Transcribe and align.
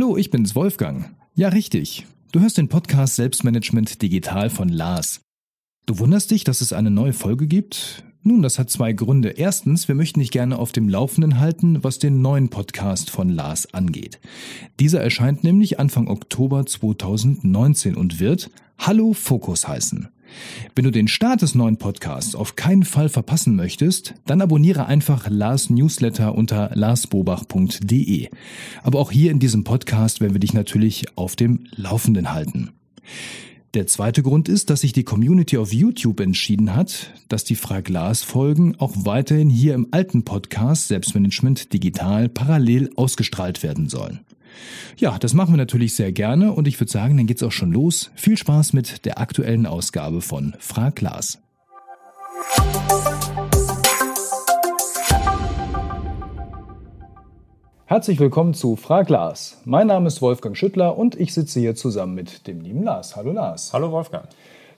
Hallo, 0.00 0.16
ich 0.16 0.30
bin's 0.30 0.54
Wolfgang. 0.54 1.10
Ja, 1.34 1.48
richtig. 1.48 2.06
Du 2.30 2.38
hörst 2.38 2.56
den 2.56 2.68
Podcast 2.68 3.16
Selbstmanagement 3.16 4.00
Digital 4.00 4.48
von 4.48 4.68
Lars. 4.68 5.22
Du 5.86 5.98
wunderst 5.98 6.30
dich, 6.30 6.44
dass 6.44 6.60
es 6.60 6.72
eine 6.72 6.92
neue 6.92 7.12
Folge 7.12 7.48
gibt? 7.48 8.04
Nun, 8.22 8.40
das 8.42 8.60
hat 8.60 8.70
zwei 8.70 8.92
Gründe. 8.92 9.30
Erstens, 9.30 9.88
wir 9.88 9.96
möchten 9.96 10.20
dich 10.20 10.30
gerne 10.30 10.56
auf 10.60 10.70
dem 10.70 10.88
Laufenden 10.88 11.40
halten, 11.40 11.82
was 11.82 11.98
den 11.98 12.22
neuen 12.22 12.48
Podcast 12.48 13.10
von 13.10 13.28
Lars 13.28 13.74
angeht. 13.74 14.20
Dieser 14.78 15.00
erscheint 15.00 15.42
nämlich 15.42 15.80
Anfang 15.80 16.06
Oktober 16.06 16.64
2019 16.64 17.96
und 17.96 18.20
wird 18.20 18.52
Hallo 18.78 19.14
Fokus 19.14 19.66
heißen. 19.66 20.10
Wenn 20.74 20.84
du 20.84 20.90
den 20.90 21.08
Start 21.08 21.42
des 21.42 21.54
neuen 21.54 21.76
Podcasts 21.76 22.34
auf 22.34 22.56
keinen 22.56 22.84
Fall 22.84 23.08
verpassen 23.08 23.56
möchtest, 23.56 24.14
dann 24.26 24.40
abonniere 24.40 24.86
einfach 24.86 25.28
Lars 25.28 25.70
Newsletter 25.70 26.34
unter 26.34 26.70
larsbobach.de. 26.74 28.28
Aber 28.82 28.98
auch 28.98 29.10
hier 29.10 29.30
in 29.30 29.38
diesem 29.38 29.64
Podcast 29.64 30.20
werden 30.20 30.34
wir 30.34 30.40
dich 30.40 30.54
natürlich 30.54 31.16
auf 31.16 31.36
dem 31.36 31.66
Laufenden 31.74 32.32
halten. 32.32 32.70
Der 33.74 33.86
zweite 33.86 34.22
Grund 34.22 34.48
ist, 34.48 34.70
dass 34.70 34.80
sich 34.80 34.94
die 34.94 35.04
Community 35.04 35.58
auf 35.58 35.74
YouTube 35.74 36.20
entschieden 36.20 36.74
hat, 36.74 37.12
dass 37.28 37.44
die 37.44 37.54
Frag 37.54 37.90
Lars 37.90 38.22
Folgen 38.22 38.76
auch 38.78 38.92
weiterhin 38.96 39.50
hier 39.50 39.74
im 39.74 39.88
alten 39.90 40.24
Podcast 40.24 40.88
Selbstmanagement 40.88 41.72
digital 41.74 42.30
parallel 42.30 42.90
ausgestrahlt 42.96 43.62
werden 43.62 43.90
sollen. 43.90 44.20
Ja, 44.96 45.18
das 45.18 45.34
machen 45.34 45.52
wir 45.52 45.58
natürlich 45.58 45.94
sehr 45.94 46.12
gerne 46.12 46.52
und 46.52 46.66
ich 46.68 46.80
würde 46.80 46.90
sagen, 46.90 47.16
dann 47.16 47.26
geht's 47.26 47.42
auch 47.42 47.52
schon 47.52 47.72
los. 47.72 48.10
Viel 48.14 48.36
Spaß 48.36 48.72
mit 48.72 49.04
der 49.04 49.18
aktuellen 49.20 49.66
Ausgabe 49.66 50.20
von 50.20 50.54
Frag 50.58 51.00
Lars. 51.00 51.38
Herzlich 57.86 58.20
willkommen 58.20 58.52
zu 58.52 58.76
Frag 58.76 59.08
Lars. 59.08 59.62
Mein 59.64 59.86
Name 59.86 60.08
ist 60.08 60.20
Wolfgang 60.20 60.56
Schüttler 60.56 60.98
und 60.98 61.18
ich 61.18 61.32
sitze 61.32 61.58
hier 61.58 61.74
zusammen 61.74 62.14
mit 62.14 62.46
dem 62.46 62.60
lieben 62.60 62.82
Lars. 62.82 63.16
Hallo 63.16 63.32
Lars. 63.32 63.72
Hallo 63.72 63.90
Wolfgang. 63.90 64.28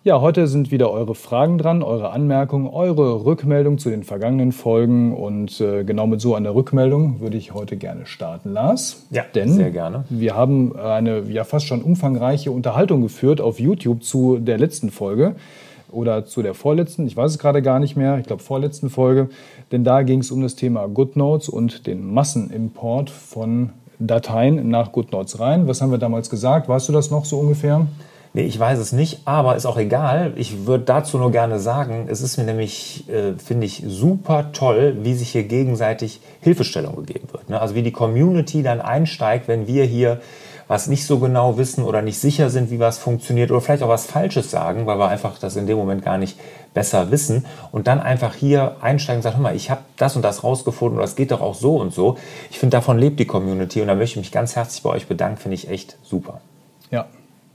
Ja, 0.03 0.23
heute 0.23 0.47
sind 0.47 0.71
wieder 0.71 0.91
eure 0.91 1.15
Fragen 1.15 1.59
dran, 1.59 1.83
eure 1.83 2.11
Anmerkungen, 2.13 2.67
eure 2.67 3.27
Rückmeldung 3.27 3.77
zu 3.77 3.91
den 3.91 4.03
vergangenen 4.03 4.51
Folgen 4.51 5.15
und 5.15 5.61
äh, 5.61 5.85
genau 5.85 6.07
mit 6.07 6.23
so 6.23 6.35
einer 6.35 6.55
Rückmeldung 6.55 7.21
würde 7.21 7.37
ich 7.37 7.53
heute 7.53 7.77
gerne 7.77 8.07
starten, 8.07 8.51
Lars. 8.51 9.05
Ja, 9.11 9.25
Denn 9.35 9.51
sehr 9.51 9.71
gerne. 9.71 10.05
Wir 10.09 10.35
haben 10.35 10.75
eine 10.75 11.25
ja 11.29 11.45
fast 11.45 11.67
schon 11.67 11.83
umfangreiche 11.83 12.51
Unterhaltung 12.51 13.03
geführt 13.03 13.43
auf 13.43 13.61
YouTube 13.61 14.03
zu 14.03 14.39
der 14.39 14.57
letzten 14.57 14.91
Folge 14.91 15.35
oder 15.91 16.25
zu 16.25 16.41
der 16.41 16.55
vorletzten, 16.55 17.07
ich 17.07 17.15
weiß 17.15 17.33
es 17.33 17.39
gerade 17.39 17.61
gar 17.61 17.79
nicht 17.79 17.95
mehr, 17.95 18.17
ich 18.17 18.27
glaube 18.27 18.43
vorletzten 18.43 18.89
Folge, 18.89 19.29
denn 19.71 19.85
da 19.85 20.01
ging 20.01 20.21
es 20.21 20.31
um 20.31 20.41
das 20.41 20.57
Thema 20.57 20.87
GoodNotes 20.87 21.51
und 21.51 21.87
den 21.87 22.11
Massenimport 22.11 23.11
von 23.11 23.69
Dateien 23.99 24.67
nach 24.71 24.93
GoodNotes 24.93 25.41
rein. 25.41 25.69
Was 25.69 25.83
haben 25.83 25.91
wir 25.91 25.99
damals 25.99 26.31
gesagt? 26.31 26.71
Weißt 26.71 26.89
du 26.89 26.95
das 26.95 27.11
noch 27.11 27.27
so 27.27 27.39
ungefähr? 27.39 27.87
Nee, 28.33 28.43
ich 28.43 28.61
weiß 28.61 28.79
es 28.79 28.93
nicht, 28.93 29.23
aber 29.25 29.57
ist 29.57 29.67
auch 29.67 29.77
egal. 29.77 30.35
Ich 30.37 30.67
würde 30.67 30.85
dazu 30.85 31.19
nur 31.19 31.33
gerne 31.33 31.59
sagen, 31.59 32.07
es 32.09 32.21
ist 32.21 32.37
mir 32.37 32.45
nämlich, 32.45 33.09
äh, 33.09 33.33
finde 33.45 33.67
ich, 33.67 33.83
super 33.87 34.53
toll, 34.53 34.99
wie 35.03 35.15
sich 35.15 35.31
hier 35.31 35.43
gegenseitig 35.43 36.21
Hilfestellung 36.41 36.95
gegeben 36.95 37.27
wird. 37.33 37.51
Ne? 37.51 37.61
Also 37.61 37.75
wie 37.75 37.83
die 37.83 37.91
Community 37.91 38.63
dann 38.63 38.81
einsteigt, 38.81 39.49
wenn 39.49 39.67
wir 39.67 39.85
hier 39.85 40.21
was 40.69 40.87
nicht 40.87 41.05
so 41.05 41.19
genau 41.19 41.59
wissen 41.59 41.83
oder 41.83 42.01
nicht 42.01 42.21
sicher 42.21 42.49
sind, 42.49 42.71
wie 42.71 42.79
was 42.79 42.99
funktioniert 42.99 43.51
oder 43.51 43.61
vielleicht 43.61 43.83
auch 43.83 43.89
was 43.89 44.07
Falsches 44.07 44.53
sagen, 44.53 44.87
weil 44.87 45.01
wir 45.01 45.09
einfach 45.09 45.37
das 45.37 45.57
in 45.57 45.67
dem 45.67 45.77
Moment 45.77 46.05
gar 46.05 46.17
nicht 46.17 46.39
besser 46.73 47.11
wissen 47.11 47.45
und 47.73 47.89
dann 47.89 47.99
einfach 47.99 48.37
hier 48.37 48.77
einsteigen 48.81 49.19
und 49.19 49.23
sagen, 49.25 49.39
hör 49.39 49.43
mal, 49.43 49.57
ich 49.57 49.73
habe 49.73 49.81
das 49.97 50.15
und 50.15 50.23
das 50.23 50.45
rausgefunden 50.45 50.99
oder 50.99 51.05
es 51.05 51.17
geht 51.17 51.33
doch 51.33 51.41
auch 51.41 51.57
so 51.57 51.75
und 51.75 51.93
so. 51.93 52.17
Ich 52.53 52.61
finde, 52.61 52.77
davon 52.77 52.97
lebt 52.97 53.19
die 53.19 53.25
Community 53.25 53.81
und 53.81 53.89
da 53.89 53.97
möchte 53.97 54.21
ich 54.21 54.27
mich 54.27 54.31
ganz 54.31 54.55
herzlich 54.55 54.85
bei 54.85 54.91
euch 54.91 55.09
bedanken, 55.09 55.39
finde 55.39 55.57
ich 55.57 55.69
echt 55.69 55.97
super. 56.05 56.41
Ja, 56.93 57.07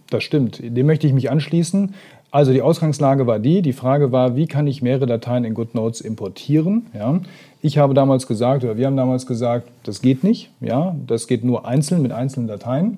das 0.09 0.23
stimmt. 0.23 0.59
Dem 0.61 0.85
möchte 0.85 1.07
ich 1.07 1.13
mich 1.13 1.29
anschließen. 1.29 1.93
Also 2.31 2.51
die 2.51 2.61
Ausgangslage 2.61 3.27
war 3.27 3.39
die, 3.39 3.61
die 3.61 3.73
Frage 3.73 4.11
war, 4.11 4.35
wie 4.35 4.47
kann 4.47 4.67
ich 4.67 4.81
mehrere 4.81 5.05
Dateien 5.05 5.45
in 5.45 5.53
GoodNotes 5.53 6.01
importieren? 6.01 6.87
Ja. 6.93 7.21
Ich 7.61 7.77
habe 7.77 7.93
damals 7.93 8.27
gesagt, 8.27 8.63
oder 8.63 8.77
wir 8.77 8.87
haben 8.87 8.97
damals 8.97 9.25
gesagt, 9.25 9.69
das 9.83 10.01
geht 10.01 10.23
nicht. 10.23 10.49
Ja. 10.59 10.95
Das 11.07 11.27
geht 11.27 11.43
nur 11.43 11.65
einzeln 11.65 12.01
mit 12.01 12.11
einzelnen 12.11 12.47
Dateien. 12.47 12.97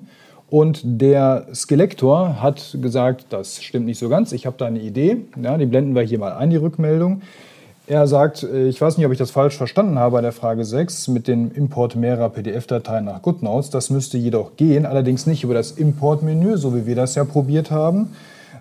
Und 0.50 0.80
der 0.82 1.46
Skelektor 1.54 2.40
hat 2.40 2.78
gesagt, 2.80 3.26
das 3.30 3.62
stimmt 3.62 3.86
nicht 3.86 3.98
so 3.98 4.08
ganz, 4.08 4.32
ich 4.32 4.46
habe 4.46 4.56
da 4.58 4.66
eine 4.66 4.80
Idee. 4.80 5.18
Ja, 5.40 5.58
die 5.58 5.66
blenden 5.66 5.94
wir 5.94 6.02
hier 6.02 6.18
mal 6.18 6.32
ein, 6.32 6.50
die 6.50 6.56
Rückmeldung. 6.56 7.20
Er 7.88 8.06
sagt, 8.06 8.42
äh, 8.42 8.68
ich 8.68 8.80
weiß 8.80 8.98
nicht, 8.98 9.06
ob 9.06 9.12
ich 9.12 9.18
das 9.18 9.30
falsch 9.30 9.56
verstanden 9.56 9.98
habe 9.98 10.12
bei 10.12 10.20
der 10.20 10.32
Frage 10.32 10.64
6 10.64 11.08
mit 11.08 11.26
dem 11.26 11.50
Import 11.52 11.96
mehrerer 11.96 12.28
PDF-Dateien 12.28 13.06
nach 13.06 13.22
GoodNotes. 13.22 13.70
Das 13.70 13.88
müsste 13.88 14.18
jedoch 14.18 14.56
gehen, 14.56 14.84
allerdings 14.84 15.26
nicht 15.26 15.42
über 15.42 15.54
das 15.54 15.72
Import-Menü, 15.72 16.58
so 16.58 16.76
wie 16.76 16.84
wir 16.84 16.94
das 16.94 17.14
ja 17.14 17.24
probiert 17.24 17.70
haben, 17.70 18.10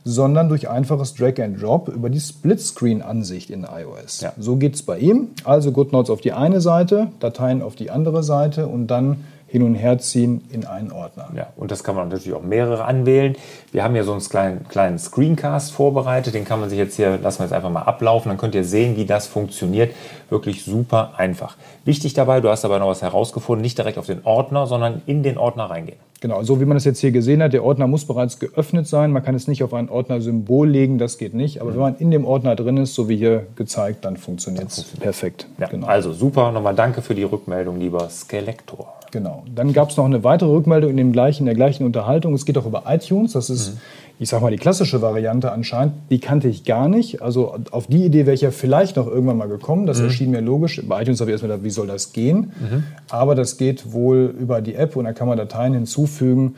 sondern 0.05 0.47
durch 0.47 0.69
einfaches 0.69 1.13
Drag 1.13 1.41
and 1.41 1.61
Drop 1.61 1.89
über 1.89 2.09
die 2.09 2.21
Splitscreen-Ansicht 2.21 3.49
in 3.49 3.63
iOS. 3.63 4.21
Ja. 4.21 4.31
So 4.37 4.55
geht 4.55 4.75
es 4.75 4.83
bei 4.83 4.97
ihm. 4.97 5.27
Also 5.43 5.73
GoodNotes 5.73 6.09
auf 6.09 6.21
die 6.21 6.31
eine 6.31 6.61
Seite, 6.61 7.09
Dateien 7.19 7.61
auf 7.61 7.75
die 7.75 7.91
andere 7.91 8.23
Seite 8.23 8.67
und 8.67 8.87
dann 8.87 9.25
hin 9.47 9.63
und 9.63 9.75
her 9.75 9.97
ziehen 9.97 10.43
in 10.51 10.65
einen 10.65 10.91
Ordner. 10.91 11.29
Ja, 11.35 11.47
und 11.55 11.71
das 11.71 11.83
kann 11.83 11.95
man 11.95 12.09
natürlich 12.09 12.33
auch 12.33 12.43
mehrere 12.43 12.83
anwählen. 12.83 13.35
Wir 13.71 13.83
haben 13.83 13.93
hier 13.93 14.03
so 14.03 14.11
einen 14.11 14.21
kleinen, 14.21 14.67
kleinen 14.67 14.99
Screencast 14.99 15.71
vorbereitet, 15.71 16.33
den 16.33 16.45
kann 16.45 16.59
man 16.59 16.69
sich 16.69 16.77
jetzt 16.77 16.95
hier, 16.95 17.17
lassen 17.17 17.39
wir 17.39 17.45
jetzt 17.45 17.53
einfach 17.53 17.69
mal 17.69 17.83
ablaufen, 17.83 18.29
dann 18.29 18.37
könnt 18.37 18.55
ihr 18.55 18.65
sehen, 18.65 18.97
wie 18.97 19.05
das 19.05 19.27
funktioniert. 19.27 19.95
Wirklich 20.29 20.65
super 20.65 21.13
einfach. 21.17 21.55
Wichtig 21.85 22.13
dabei, 22.13 22.41
du 22.41 22.49
hast 22.49 22.65
aber 22.65 22.79
noch 22.79 22.89
was 22.89 23.01
herausgefunden, 23.01 23.61
nicht 23.61 23.77
direkt 23.77 23.97
auf 23.97 24.05
den 24.05 24.25
Ordner, 24.25 24.67
sondern 24.67 25.01
in 25.05 25.23
den 25.23 25.37
Ordner 25.37 25.69
reingehen. 25.69 25.97
Genau, 26.19 26.41
so 26.41 26.59
wie 26.59 26.65
man 26.65 26.75
das 26.75 26.85
jetzt 26.85 26.99
hier 26.99 27.11
gesehen 27.11 27.43
hat, 27.43 27.53
der 27.53 27.63
Ordner 27.63 27.85
muss 27.85 28.05
bereits 28.05 28.39
geöffnet 28.39 28.87
sein. 28.87 29.11
Man 29.11 29.23
kann 29.23 29.35
es 29.35 29.47
nicht 29.47 29.63
auf 29.63 29.73
ein 29.73 29.89
Ordnersymbol 29.89 30.67
legen, 30.67 30.97
das 30.97 31.17
geht 31.17 31.33
nicht. 31.35 31.61
Aber 31.61 31.69
mhm. 31.69 31.73
wenn 31.75 31.81
man 31.81 31.95
in 31.97 32.11
dem 32.11 32.25
Ordner 32.25 32.55
drin 32.55 32.77
ist, 32.77 32.95
so 32.95 33.07
wie 33.07 33.17
hier 33.17 33.45
gezeigt, 33.55 34.03
dann 34.03 34.17
funktioniert 34.17 34.69
es 34.69 34.83
perfekt. 34.83 35.47
Ja, 35.59 35.67
genau. 35.67 35.85
Also 35.85 36.13
super, 36.13 36.51
nochmal 36.51 36.75
danke 36.75 37.01
für 37.01 37.13
die 37.13 37.23
Rückmeldung, 37.23 37.79
lieber 37.79 38.09
Skelektor. 38.09 38.93
Genau. 39.11 39.43
Dann 39.53 39.73
gab 39.73 39.91
es 39.91 39.97
noch 39.97 40.05
eine 40.05 40.23
weitere 40.23 40.49
Rückmeldung 40.49 40.89
in, 40.91 40.97
dem 40.97 41.11
gleichen, 41.11 41.43
in 41.43 41.45
der 41.45 41.55
gleichen 41.55 41.85
Unterhaltung. 41.85 42.33
Es 42.33 42.45
geht 42.45 42.57
auch 42.57 42.65
über 42.65 42.83
iTunes. 42.87 43.33
Das 43.33 43.49
ist, 43.49 43.75
mhm. 43.75 43.79
Ich 44.19 44.29
sag 44.29 44.41
mal, 44.41 44.49
die 44.49 44.57
klassische 44.57 45.01
Variante 45.01 45.51
anscheinend. 45.51 45.93
Die 46.09 46.19
kannte 46.19 46.47
ich 46.47 46.63
gar 46.63 46.87
nicht. 46.87 47.21
Also 47.21 47.55
auf 47.71 47.87
die 47.87 48.03
Idee 48.03 48.25
wäre 48.25 48.33
ich 48.33 48.41
ja 48.41 48.51
vielleicht 48.51 48.95
noch 48.95 49.05
irgendwann 49.05 49.37
mal 49.37 49.47
gekommen. 49.47 49.85
Das 49.85 49.99
mhm. 49.99 50.05
erschien 50.05 50.31
mir 50.31 50.41
logisch. 50.41 50.81
Bei 50.87 51.01
iTunes 51.01 51.19
habe 51.19 51.29
ich 51.29 51.33
erstmal 51.33 51.51
gedacht, 51.51 51.63
wie 51.63 51.69
soll 51.69 51.87
das 51.87 52.13
gehen? 52.13 52.51
Mhm. 52.59 52.83
Aber 53.09 53.35
das 53.35 53.57
geht 53.57 53.91
wohl 53.93 54.33
über 54.39 54.61
die 54.61 54.73
App 54.73 54.95
und 54.95 55.05
da 55.05 55.13
kann 55.13 55.27
man 55.27 55.37
Dateien 55.37 55.73
hinzufügen. 55.73 56.55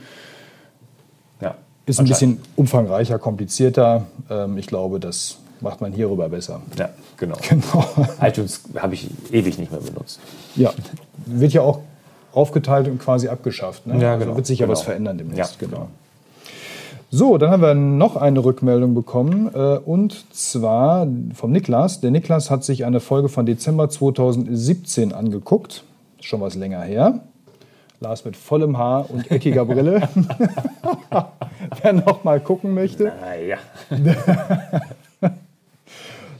Ja, 1.41 1.55
ist 1.85 1.99
ein 1.99 2.05
bisschen 2.05 2.39
umfangreicher, 2.55 3.19
komplizierter. 3.19 4.05
Ähm, 4.29 4.57
ich 4.57 4.67
glaube, 4.67 5.01
das 5.01 5.39
macht 5.59 5.81
man 5.81 5.91
hierüber 5.91 6.29
besser. 6.29 6.61
Ja, 6.77 6.89
genau. 7.17 7.35
genau. 7.49 7.85
iTunes 8.21 8.61
habe 8.77 8.93
ich 8.93 9.09
ewig 9.33 9.57
nicht 9.57 9.71
mehr 9.71 9.81
benutzt. 9.81 10.21
Ja, 10.55 10.71
wird 11.25 11.51
ja 11.51 11.61
auch 11.61 11.79
aufgeteilt 12.31 12.87
und 12.87 12.99
quasi 12.99 13.27
abgeschafft. 13.27 13.85
Ne? 13.85 14.01
Ja, 14.01 14.13
also 14.13 14.23
genau. 14.23 14.37
wird 14.37 14.45
sich 14.45 14.59
ja 14.59 14.65
genau. 14.65 14.77
was 14.77 14.83
verändern 14.83 15.17
demnächst. 15.17 15.59
Ja, 15.59 15.67
genau. 15.67 15.89
So, 17.11 17.39
dann 17.39 17.49
haben 17.49 17.63
wir 17.63 17.73
noch 17.73 18.17
eine 18.17 18.43
Rückmeldung 18.45 18.93
bekommen 18.93 19.49
äh, 19.55 19.77
und 19.77 20.31
zwar 20.31 21.07
vom 21.33 21.51
Niklas. 21.51 22.01
Der 22.01 22.11
Niklas 22.11 22.51
hat 22.51 22.63
sich 22.63 22.85
eine 22.85 22.99
Folge 22.99 23.29
von 23.29 23.47
Dezember 23.47 23.89
2017 23.89 25.11
angeguckt, 25.11 25.83
schon 26.21 26.39
was 26.39 26.53
länger 26.53 26.81
her. 26.81 27.21
Lars 27.99 28.25
mit 28.25 28.37
vollem 28.37 28.77
Haar 28.77 29.09
und 29.09 29.31
eckiger 29.31 29.65
Brille. 29.65 30.07
Wer 31.81 31.93
noch 31.93 32.23
mal 32.23 32.39
gucken 32.39 32.75
möchte. 32.75 33.11
Naja. 33.19 33.57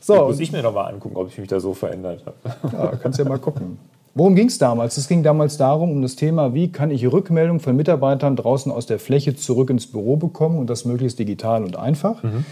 so. 0.02 0.28
muss 0.28 0.40
ich 0.40 0.52
mir 0.52 0.62
noch 0.62 0.74
mal 0.75 0.85
angucken, 0.85 1.16
ob 1.16 1.29
ich 1.29 1.38
mich 1.40 1.47
da 1.47 1.59
so 1.59 1.74
verändert 1.74 2.23
habe. 2.28 2.38
Ja, 2.72 2.96
kannst 2.96 3.17
ja 3.17 3.26
mal 3.26 3.40
gucken. 3.40 3.79
Worum 4.16 4.35
ging 4.35 4.47
es 4.47 4.58
damals? 4.58 4.97
Es 4.97 5.08
ging 5.08 5.23
damals 5.23 5.58
darum, 5.58 5.91
um 5.91 6.02
das 6.02 6.16
Thema, 6.16 6.53
wie 6.53 6.72
kann 6.72 6.91
ich 6.91 7.06
Rückmeldungen 7.11 7.59
von 7.59 7.76
Mitarbeitern 7.76 8.35
draußen 8.35 8.72
aus 8.72 8.85
der 8.85 9.00
Fläche 9.00 9.35
zurück 9.35 9.70
ins 9.70 9.88
Büro 9.88 10.17
bekommen 10.17 10.58
und 10.58 10.70
das 10.70 10.85
möglichst 10.85 11.20
digital 11.20 11.64
und 11.64 11.78
einfach. 11.78 12.23
Mhm. 12.23 12.46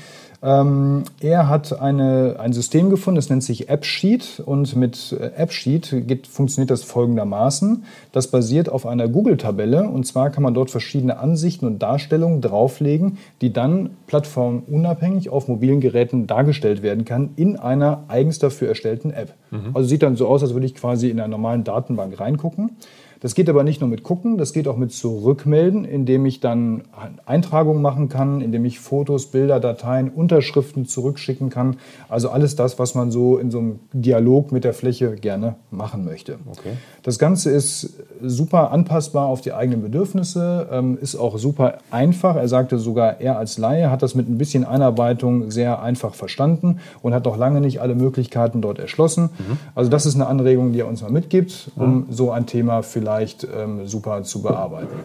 Ähm, 0.43 1.03
er 1.19 1.49
hat 1.49 1.81
eine, 1.81 2.35
ein 2.39 2.53
System 2.53 2.91
gefunden, 2.91 3.15
das 3.15 3.29
nennt 3.29 3.43
sich 3.43 3.71
AppSheet 3.71 4.41
und 4.45 4.75
mit 4.75 5.15
äh, 5.19 5.41
AppSheet 5.41 6.07
geht, 6.07 6.27
funktioniert 6.27 6.69
das 6.69 6.83
folgendermaßen. 6.83 7.85
Das 8.11 8.29
basiert 8.29 8.69
auf 8.69 8.85
einer 8.85 9.07
Google-Tabelle 9.07 9.89
und 9.89 10.05
zwar 10.05 10.29
kann 10.29 10.43
man 10.43 10.53
dort 10.53 10.69
verschiedene 10.69 11.17
Ansichten 11.17 11.65
und 11.65 11.79
Darstellungen 11.79 12.41
drauflegen, 12.41 13.17
die 13.41 13.51
dann 13.51 13.91
plattformunabhängig 14.05 15.29
auf 15.29 15.47
mobilen 15.47 15.81
Geräten 15.81 16.27
dargestellt 16.27 16.83
werden 16.83 17.03
kann 17.03 17.31
in 17.35 17.57
einer 17.57 18.03
eigens 18.07 18.37
dafür 18.37 18.67
erstellten 18.67 19.11
App. 19.11 19.33
Mhm. 19.49 19.71
Also 19.73 19.89
sieht 19.89 20.03
dann 20.03 20.15
so 20.15 20.27
aus, 20.27 20.43
als 20.43 20.53
würde 20.53 20.67
ich 20.67 20.75
quasi 20.75 21.09
in 21.09 21.19
einer 21.19 21.29
normalen 21.29 21.63
Datenbank 21.63 22.19
reingucken. 22.19 22.77
Das 23.19 23.33
geht 23.33 23.49
aber 23.49 23.63
nicht 23.63 23.81
nur 23.81 23.89
mit 23.89 24.03
gucken, 24.03 24.37
das 24.37 24.53
geht 24.53 24.67
auch 24.67 24.77
mit 24.77 24.91
zurückmelden, 24.91 25.85
indem 25.85 26.25
ich 26.25 26.39
dann 26.39 26.83
Eintragungen 27.25 27.81
machen 27.81 28.09
kann, 28.09 28.41
indem 28.41 28.65
ich 28.65 28.79
Fotos, 28.79 29.27
Bilder, 29.27 29.59
Dateien, 29.59 30.09
Unterschriften 30.09 30.85
zurückschicken 30.85 31.49
kann. 31.49 31.77
Also 32.09 32.29
alles 32.29 32.55
das, 32.55 32.77
was 32.79 32.95
man 32.95 33.11
so 33.11 33.37
in 33.37 33.49
so 33.49 33.59
einem 33.59 33.79
Dialog 33.93 34.51
mit 34.51 34.63
der 34.63 34.73
Fläche 34.73 35.15
gerne 35.15 35.55
machen 35.71 36.05
möchte. 36.05 36.37
Okay. 36.49 36.73
Das 37.03 37.17
Ganze 37.17 37.49
ist 37.51 37.95
super 38.21 38.71
anpassbar 38.71 39.27
auf 39.27 39.41
die 39.41 39.53
eigenen 39.53 39.81
Bedürfnisse, 39.81 40.67
ähm, 40.71 40.97
ist 41.01 41.15
auch 41.15 41.37
super 41.37 41.79
einfach. 41.89 42.35
Er 42.35 42.47
sagte 42.47 42.77
sogar, 42.77 43.19
er 43.21 43.37
als 43.37 43.57
Laie 43.57 43.89
hat 43.89 44.03
das 44.03 44.13
mit 44.13 44.29
ein 44.29 44.37
bisschen 44.37 44.63
Einarbeitung 44.63 45.49
sehr 45.49 45.81
einfach 45.81 46.13
verstanden 46.13 46.79
und 47.01 47.13
hat 47.13 47.25
noch 47.25 47.37
lange 47.37 47.61
nicht 47.61 47.81
alle 47.81 47.95
Möglichkeiten 47.95 48.61
dort 48.61 48.79
erschlossen. 48.79 49.29
Mhm. 49.37 49.57
Also 49.73 49.89
das 49.89 50.05
ist 50.05 50.15
eine 50.15 50.27
Anregung, 50.27 50.73
die 50.73 50.81
er 50.81 50.87
uns 50.87 51.01
mal 51.01 51.11
mitgibt, 51.11 51.71
um 51.75 51.95
mhm. 51.95 52.05
so 52.09 52.31
ein 52.31 52.45
Thema 52.45 52.83
vielleicht 52.83 53.06
ähm, 53.55 53.87
super 53.87 54.23
zu 54.23 54.41
bearbeiten. 54.41 54.99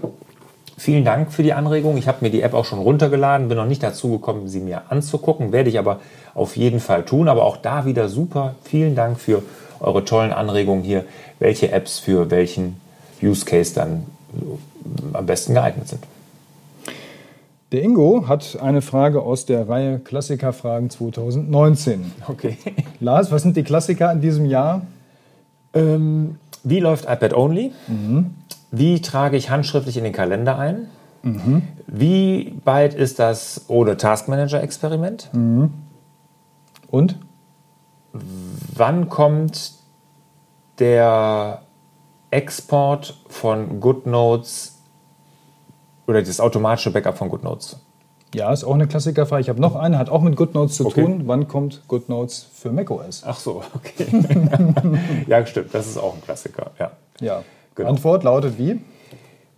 Vielen 0.78 1.04
Dank 1.04 1.32
für 1.32 1.42
die 1.42 1.52
Anregung. 1.52 1.96
Ich 1.96 2.08
habe 2.08 2.18
mir 2.22 2.30
die 2.30 2.42
App 2.42 2.54
auch 2.54 2.64
schon 2.64 2.80
runtergeladen, 2.80 3.48
bin 3.48 3.56
noch 3.56 3.66
nicht 3.66 3.82
dazu 3.82 4.10
gekommen, 4.10 4.48
sie 4.48 4.60
mir 4.60 4.82
anzugucken. 4.90 5.52
Werde 5.52 5.70
ich 5.70 5.78
aber 5.78 6.00
auf 6.34 6.56
jeden 6.56 6.80
Fall 6.80 7.04
tun. 7.04 7.28
Aber 7.28 7.44
auch 7.44 7.56
da 7.56 7.84
wieder 7.84 8.08
super. 8.08 8.56
Vielen 8.64 8.96
Dank 8.96 9.20
für 9.20 9.42
eure 9.80 10.04
tollen 10.04 10.32
Anregungen 10.32 10.82
hier, 10.82 11.04
welche 11.38 11.70
Apps 11.70 11.98
für 11.98 12.30
welchen 12.30 12.80
Use 13.22 13.44
Case 13.44 13.74
dann 13.74 14.06
am 15.12 15.26
besten 15.26 15.54
geeignet 15.54 15.88
sind. 15.88 16.02
Der 17.72 17.82
Ingo 17.82 18.28
hat 18.28 18.58
eine 18.60 18.82
Frage 18.82 19.22
aus 19.22 19.46
der 19.46 19.68
Reihe 19.68 19.98
Klassikerfragen 19.98 20.90
2019. 20.90 22.12
Okay. 22.28 22.58
Lars, 23.00 23.30
was 23.30 23.42
sind 23.42 23.56
die 23.56 23.62
Klassiker 23.62 24.12
in 24.12 24.20
diesem 24.20 24.46
Jahr? 24.46 24.82
Ähm, 25.74 26.36
wie 26.64 26.80
läuft 26.80 27.04
iPad 27.04 27.34
Only? 27.34 27.72
Mhm. 27.86 28.34
Wie 28.70 29.00
trage 29.02 29.36
ich 29.36 29.50
handschriftlich 29.50 29.96
in 29.96 30.04
den 30.04 30.12
Kalender 30.12 30.58
ein? 30.58 30.88
Mhm. 31.22 31.62
Wie 31.86 32.58
weit 32.64 32.94
ist 32.94 33.18
das 33.18 33.66
ohne 33.68 33.96
Taskmanager-Experiment? 33.96 35.30
Mhm. 35.32 35.72
Und? 36.90 37.18
Wann 38.12 39.08
kommt 39.08 39.72
der 40.78 41.62
Export 42.30 43.16
von 43.28 43.80
GoodNotes 43.80 44.78
oder 46.06 46.22
das 46.22 46.40
automatische 46.40 46.90
Backup 46.90 47.16
von 47.16 47.28
GoodNotes? 47.28 47.80
Ja, 48.34 48.52
ist 48.52 48.64
auch 48.64 48.74
eine 48.74 48.86
Klassikerfrage. 48.86 49.42
Ich 49.42 49.48
habe 49.48 49.60
noch 49.60 49.76
eine, 49.76 49.98
hat 49.98 50.08
auch 50.08 50.22
mit 50.22 50.36
GoodNotes 50.36 50.76
zu 50.76 50.86
okay. 50.86 51.04
tun. 51.04 51.22
Wann 51.26 51.48
kommt 51.48 51.82
GoodNotes 51.88 52.46
für 52.54 52.72
macOS? 52.72 53.22
Ach 53.26 53.38
so, 53.38 53.62
okay. 53.74 54.06
ja, 55.26 55.44
stimmt, 55.44 55.74
das 55.74 55.86
ist 55.86 55.98
auch 55.98 56.14
ein 56.14 56.22
Klassiker. 56.22 56.70
Ja. 56.78 56.92
ja. 57.20 57.42
Genau. 57.74 57.90
Antwort 57.90 58.24
lautet 58.24 58.58
wie? 58.58 58.80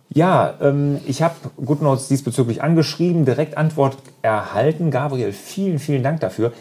Ja, 0.09 0.53
ähm, 0.61 0.99
ich 1.05 1.21
habe 1.21 1.35
GoodNotes 1.63 2.07
diesbezüglich 2.07 2.61
angeschrieben, 2.61 3.25
direkt 3.25 3.57
Antwort 3.57 3.97
erhalten. 4.21 4.91
Gabriel, 4.91 5.33
vielen, 5.33 5.79
vielen 5.79 6.03
Dank 6.03 6.19
dafür. 6.19 6.53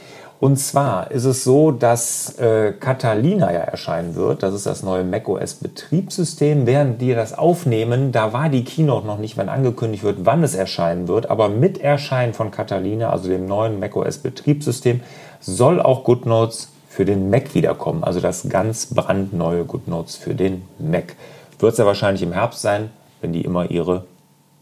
Und 0.44 0.58
zwar 0.58 1.10
ist 1.10 1.24
es 1.24 1.42
so, 1.42 1.70
dass 1.70 2.38
äh, 2.38 2.74
Catalina 2.78 3.50
ja 3.50 3.60
erscheinen 3.60 4.14
wird. 4.14 4.42
Das 4.42 4.52
ist 4.52 4.66
das 4.66 4.82
neue 4.82 5.02
macOS-Betriebssystem. 5.02 6.66
Während 6.66 7.00
die 7.00 7.14
das 7.14 7.32
aufnehmen, 7.32 8.12
da 8.12 8.34
war 8.34 8.50
die 8.50 8.62
Keynote 8.62 9.06
noch 9.06 9.16
nicht, 9.16 9.38
wenn 9.38 9.48
angekündigt 9.48 10.04
wird, 10.04 10.26
wann 10.26 10.44
es 10.44 10.54
erscheinen 10.54 11.08
wird. 11.08 11.30
Aber 11.30 11.48
mit 11.48 11.78
Erscheinen 11.78 12.34
von 12.34 12.50
Catalina, 12.50 13.08
also 13.08 13.30
dem 13.30 13.46
neuen 13.46 13.80
macOS-Betriebssystem, 13.80 15.00
soll 15.40 15.80
auch 15.80 16.04
GoodNotes 16.04 16.68
für 16.90 17.06
den 17.06 17.30
Mac 17.30 17.54
wiederkommen. 17.54 18.04
Also 18.04 18.20
das 18.20 18.46
ganz 18.50 18.94
brandneue 18.94 19.64
GoodNotes 19.64 20.16
für 20.16 20.34
den 20.34 20.64
Mac. 20.78 21.16
Wird 21.58 21.72
es 21.72 21.78
ja 21.78 21.86
wahrscheinlich 21.86 22.22
im 22.22 22.32
Herbst 22.32 22.60
sein, 22.60 22.90
wenn 23.22 23.32
die 23.32 23.40
immer 23.40 23.70
ihre 23.70 24.04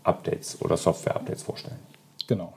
Updates 0.05 0.58
oder 0.61 0.76
Software-Updates 0.76 1.43
vorstellen. 1.43 1.81
Genau. 2.29 2.52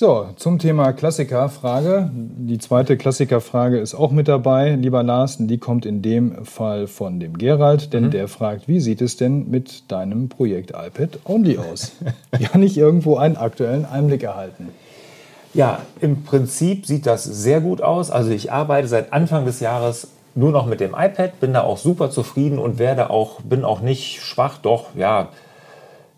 So, 0.00 0.28
zum 0.36 0.60
Thema 0.60 0.92
Klassikerfrage. 0.92 2.08
Die 2.14 2.58
zweite 2.58 2.96
Klassikerfrage 2.96 3.80
ist 3.80 3.96
auch 3.96 4.12
mit 4.12 4.28
dabei, 4.28 4.76
lieber 4.76 5.02
Lars. 5.02 5.38
Die 5.40 5.58
kommt 5.58 5.84
in 5.84 6.02
dem 6.02 6.44
Fall 6.44 6.86
von 6.86 7.18
dem 7.18 7.36
Gerald, 7.36 7.92
denn 7.92 8.04
mhm. 8.04 8.10
der 8.12 8.28
fragt, 8.28 8.68
wie 8.68 8.78
sieht 8.78 9.02
es 9.02 9.16
denn 9.16 9.50
mit 9.50 9.90
deinem 9.90 10.28
Projekt 10.28 10.70
iPad 10.70 11.18
Only 11.24 11.58
aus? 11.58 11.94
Kann 12.52 12.62
ich 12.62 12.78
irgendwo 12.78 13.16
einen 13.16 13.36
aktuellen 13.36 13.84
Einblick 13.86 14.22
erhalten? 14.22 14.68
Ja, 15.52 15.80
im 16.00 16.22
Prinzip 16.22 16.86
sieht 16.86 17.04
das 17.04 17.24
sehr 17.24 17.60
gut 17.60 17.82
aus. 17.82 18.12
Also 18.12 18.30
ich 18.30 18.52
arbeite 18.52 18.86
seit 18.86 19.12
Anfang 19.12 19.46
des 19.46 19.58
Jahres 19.58 20.06
nur 20.36 20.52
noch 20.52 20.66
mit 20.66 20.78
dem 20.78 20.94
iPad, 20.96 21.40
bin 21.40 21.54
da 21.54 21.62
auch 21.62 21.76
super 21.76 22.08
zufrieden 22.08 22.60
und 22.60 22.78
werde 22.78 23.10
auch, 23.10 23.40
bin 23.40 23.64
auch 23.64 23.80
nicht 23.80 24.22
schwach, 24.22 24.58
doch, 24.58 24.94
ja, 24.94 25.30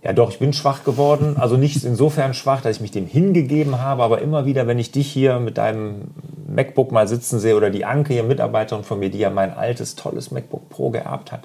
ja, 0.02 0.14
doch, 0.14 0.30
ich 0.30 0.38
bin 0.38 0.52
schwach 0.52 0.84
geworden. 0.84 1.36
Also 1.38 1.56
nicht 1.56 1.84
insofern 1.84 2.32
schwach, 2.32 2.62
dass 2.62 2.76
ich 2.76 2.80
mich 2.80 2.90
dem 2.90 3.06
hingegeben 3.06 3.80
habe, 3.80 4.02
aber 4.02 4.22
immer 4.22 4.46
wieder, 4.46 4.66
wenn 4.66 4.78
ich 4.78 4.92
dich 4.92 5.10
hier 5.10 5.38
mit 5.40 5.58
deinem 5.58 6.12
MacBook 6.48 6.90
mal 6.90 7.06
sitzen 7.06 7.38
sehe 7.38 7.56
oder 7.56 7.70
die 7.70 7.84
Anke, 7.84 8.14
hier 8.14 8.22
Mitarbeiterin 8.22 8.82
von 8.82 8.98
mir, 8.98 9.10
die 9.10 9.18
ja 9.18 9.30
mein 9.30 9.52
altes, 9.52 9.96
tolles 9.96 10.30
MacBook 10.30 10.68
Pro 10.70 10.90
geerbt 10.90 11.32
hat, 11.32 11.40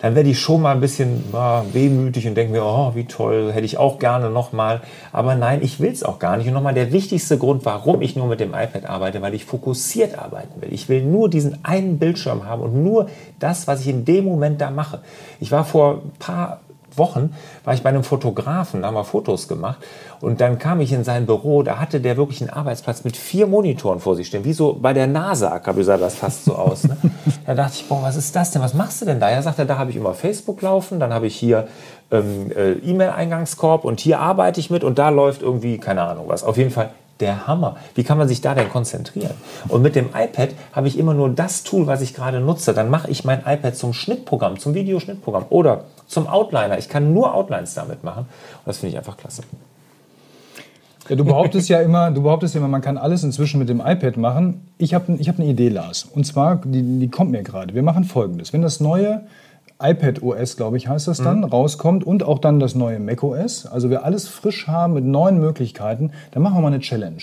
dann 0.00 0.14
werde 0.14 0.28
ich 0.28 0.38
schon 0.38 0.60
mal 0.60 0.74
ein 0.74 0.80
bisschen 0.80 1.24
ja, 1.32 1.64
wehmütig 1.72 2.26
und 2.26 2.34
denke 2.34 2.52
mir, 2.52 2.64
oh, 2.64 2.92
wie 2.94 3.04
toll, 3.04 3.52
hätte 3.52 3.64
ich 3.64 3.78
auch 3.78 3.98
gerne 3.98 4.28
nochmal. 4.30 4.82
Aber 5.12 5.34
nein, 5.34 5.60
ich 5.62 5.80
will 5.80 5.92
es 5.92 6.02
auch 6.02 6.18
gar 6.18 6.36
nicht. 6.36 6.46
Und 6.46 6.54
nochmal 6.54 6.74
der 6.74 6.92
wichtigste 6.92 7.38
Grund, 7.38 7.64
warum 7.64 8.02
ich 8.02 8.16
nur 8.16 8.26
mit 8.26 8.40
dem 8.40 8.50
iPad 8.50 8.86
arbeite, 8.86 9.22
weil 9.22 9.34
ich 9.34 9.44
fokussiert 9.44 10.18
arbeiten 10.18 10.60
will. 10.60 10.72
Ich 10.72 10.88
will 10.88 11.02
nur 11.02 11.30
diesen 11.30 11.64
einen 11.64 11.98
Bildschirm 11.98 12.44
haben 12.44 12.60
und 12.60 12.82
nur 12.82 13.08
das, 13.38 13.66
was 13.66 13.80
ich 13.80 13.88
in 13.88 14.04
dem 14.04 14.24
Moment 14.24 14.60
da 14.60 14.70
mache. 14.70 15.00
Ich 15.40 15.50
war 15.52 15.64
vor 15.64 16.02
ein 16.04 16.12
paar 16.18 16.60
Wochen 16.96 17.34
war 17.64 17.74
ich 17.74 17.82
bei 17.82 17.88
einem 17.88 18.04
Fotografen, 18.04 18.82
da 18.82 18.88
haben 18.88 18.94
wir 18.94 19.04
Fotos 19.04 19.48
gemacht 19.48 19.78
und 20.20 20.40
dann 20.40 20.58
kam 20.58 20.80
ich 20.80 20.92
in 20.92 21.04
sein 21.04 21.26
Büro, 21.26 21.62
da 21.62 21.78
hatte 21.78 22.00
der 22.00 22.16
wirklich 22.16 22.40
einen 22.40 22.50
Arbeitsplatz 22.50 23.04
mit 23.04 23.16
vier 23.16 23.46
Monitoren 23.46 24.00
vor 24.00 24.16
sich 24.16 24.26
stehen, 24.26 24.44
wie 24.44 24.52
so 24.52 24.78
bei 24.80 24.92
der 24.92 25.06
NASA, 25.06 25.60
sah 25.64 25.96
das 25.96 26.14
fast 26.14 26.44
so 26.44 26.54
aus. 26.54 26.84
Ne? 26.84 26.96
da 27.46 27.54
dachte 27.54 27.74
ich, 27.76 27.88
boah, 27.88 28.02
was 28.02 28.16
ist 28.16 28.34
das 28.34 28.50
denn, 28.50 28.62
was 28.62 28.74
machst 28.74 29.02
du 29.02 29.06
denn 29.06 29.20
da? 29.20 29.28
Er 29.28 29.42
sagte, 29.42 29.66
da 29.66 29.78
habe 29.78 29.90
ich 29.90 29.96
immer 29.96 30.14
Facebook 30.14 30.62
laufen, 30.62 31.00
dann 31.00 31.12
habe 31.12 31.26
ich 31.26 31.36
hier 31.36 31.68
ähm, 32.10 32.50
äh, 32.54 32.72
E-Mail-Eingangskorb 32.72 33.84
und 33.84 34.00
hier 34.00 34.20
arbeite 34.20 34.60
ich 34.60 34.70
mit 34.70 34.84
und 34.84 34.98
da 34.98 35.08
läuft 35.08 35.42
irgendwie, 35.42 35.78
keine 35.78 36.02
Ahnung 36.02 36.26
was. 36.28 36.44
Auf 36.44 36.56
jeden 36.56 36.70
Fall 36.70 36.90
der 37.24 37.46
Hammer. 37.46 37.76
Wie 37.94 38.04
kann 38.04 38.18
man 38.18 38.28
sich 38.28 38.42
da 38.42 38.54
denn 38.54 38.68
konzentrieren? 38.68 39.34
Und 39.68 39.80
mit 39.82 39.96
dem 39.96 40.10
iPad 40.14 40.50
habe 40.72 40.88
ich 40.88 40.98
immer 40.98 41.14
nur 41.14 41.30
das 41.30 41.64
Tool, 41.64 41.86
was 41.86 42.02
ich 42.02 42.12
gerade 42.12 42.40
nutze. 42.40 42.74
Dann 42.74 42.90
mache 42.90 43.10
ich 43.10 43.24
mein 43.24 43.40
iPad 43.40 43.74
zum 43.74 43.94
Schnittprogramm, 43.94 44.58
zum 44.58 44.74
Videoschnittprogramm 44.74 45.46
oder 45.48 45.84
zum 46.06 46.26
Outliner. 46.26 46.78
Ich 46.78 46.90
kann 46.90 47.14
nur 47.14 47.34
Outlines 47.34 47.72
damit 47.74 48.04
machen. 48.04 48.26
Und 48.26 48.66
das 48.66 48.78
finde 48.78 48.92
ich 48.92 48.98
einfach 48.98 49.16
klasse. 49.16 49.42
Ja, 51.08 51.16
du 51.16 51.24
behauptest 51.24 51.68
ja 51.68 51.80
immer, 51.80 52.10
du 52.10 52.22
behauptest 52.22 52.56
immer, 52.56 52.68
man 52.68 52.80
kann 52.80 52.96
alles 52.96 53.24
inzwischen 53.24 53.58
mit 53.58 53.68
dem 53.68 53.80
iPad 53.80 54.16
machen. 54.16 54.68
Ich 54.78 54.94
habe 54.94 55.14
ich 55.18 55.28
hab 55.28 55.38
eine 55.38 55.48
Idee, 55.48 55.68
Lars. 55.68 56.04
Und 56.04 56.24
zwar, 56.24 56.56
die, 56.64 56.98
die 56.98 57.08
kommt 57.08 57.30
mir 57.30 57.42
gerade. 57.42 57.74
Wir 57.74 57.82
machen 57.82 58.04
folgendes. 58.04 58.52
Wenn 58.52 58.62
das 58.62 58.80
neue 58.80 59.22
iPad 59.80 60.22
OS, 60.22 60.56
glaube 60.56 60.76
ich, 60.76 60.88
heißt 60.88 61.08
das 61.08 61.18
dann, 61.18 61.38
mhm. 61.38 61.44
rauskommt 61.44 62.04
und 62.04 62.22
auch 62.22 62.38
dann 62.38 62.60
das 62.60 62.74
neue 62.74 63.00
Mac 63.00 63.22
OS, 63.22 63.66
also 63.66 63.90
wir 63.90 64.04
alles 64.04 64.28
frisch 64.28 64.68
haben 64.68 64.94
mit 64.94 65.04
neuen 65.04 65.40
Möglichkeiten, 65.40 66.10
dann 66.30 66.42
machen 66.42 66.56
wir 66.56 66.60
mal 66.62 66.68
eine 66.68 66.80
Challenge. 66.80 67.22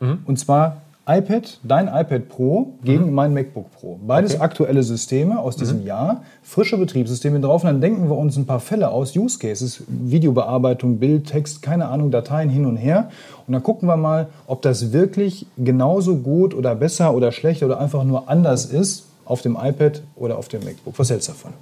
Mhm. 0.00 0.18
Und 0.24 0.38
zwar 0.38 0.78
iPad, 1.06 1.58
dein 1.64 1.88
iPad 1.88 2.28
Pro 2.28 2.74
gegen 2.84 3.06
mhm. 3.06 3.14
mein 3.14 3.34
MacBook 3.34 3.72
Pro. 3.72 3.98
Beides 4.06 4.34
okay. 4.34 4.42
aktuelle 4.42 4.82
Systeme 4.82 5.40
aus 5.40 5.56
diesem 5.56 5.80
mhm. 5.80 5.86
Jahr, 5.86 6.22
frische 6.42 6.76
Betriebssysteme 6.76 7.40
drauf. 7.40 7.64
Und 7.64 7.68
dann 7.68 7.80
denken 7.80 8.08
wir 8.08 8.16
uns 8.16 8.36
ein 8.36 8.46
paar 8.46 8.60
Fälle 8.60 8.90
aus, 8.90 9.16
Use 9.16 9.38
Cases, 9.38 9.82
Videobearbeitung, 9.88 10.98
Bild, 10.98 11.26
Text, 11.26 11.62
keine 11.62 11.88
Ahnung, 11.88 12.10
Dateien 12.10 12.48
hin 12.48 12.64
und 12.64 12.76
her. 12.76 13.10
Und 13.46 13.54
dann 13.54 13.62
gucken 13.62 13.88
wir 13.88 13.96
mal, 13.96 14.28
ob 14.46 14.62
das 14.62 14.92
wirklich 14.92 15.46
genauso 15.58 16.16
gut 16.16 16.54
oder 16.54 16.76
besser 16.76 17.14
oder 17.14 17.32
schlechter 17.32 17.66
oder 17.66 17.80
einfach 17.80 18.04
nur 18.04 18.28
anders 18.28 18.66
ist 18.66 19.09
auf 19.30 19.42
dem 19.42 19.56
iPad 19.60 20.02
oder 20.16 20.38
auf 20.38 20.48
dem 20.48 20.64
MacBook. 20.64 20.98
Was 20.98 21.10
hältst 21.10 21.28
du 21.28 21.32
davon? 21.32 21.52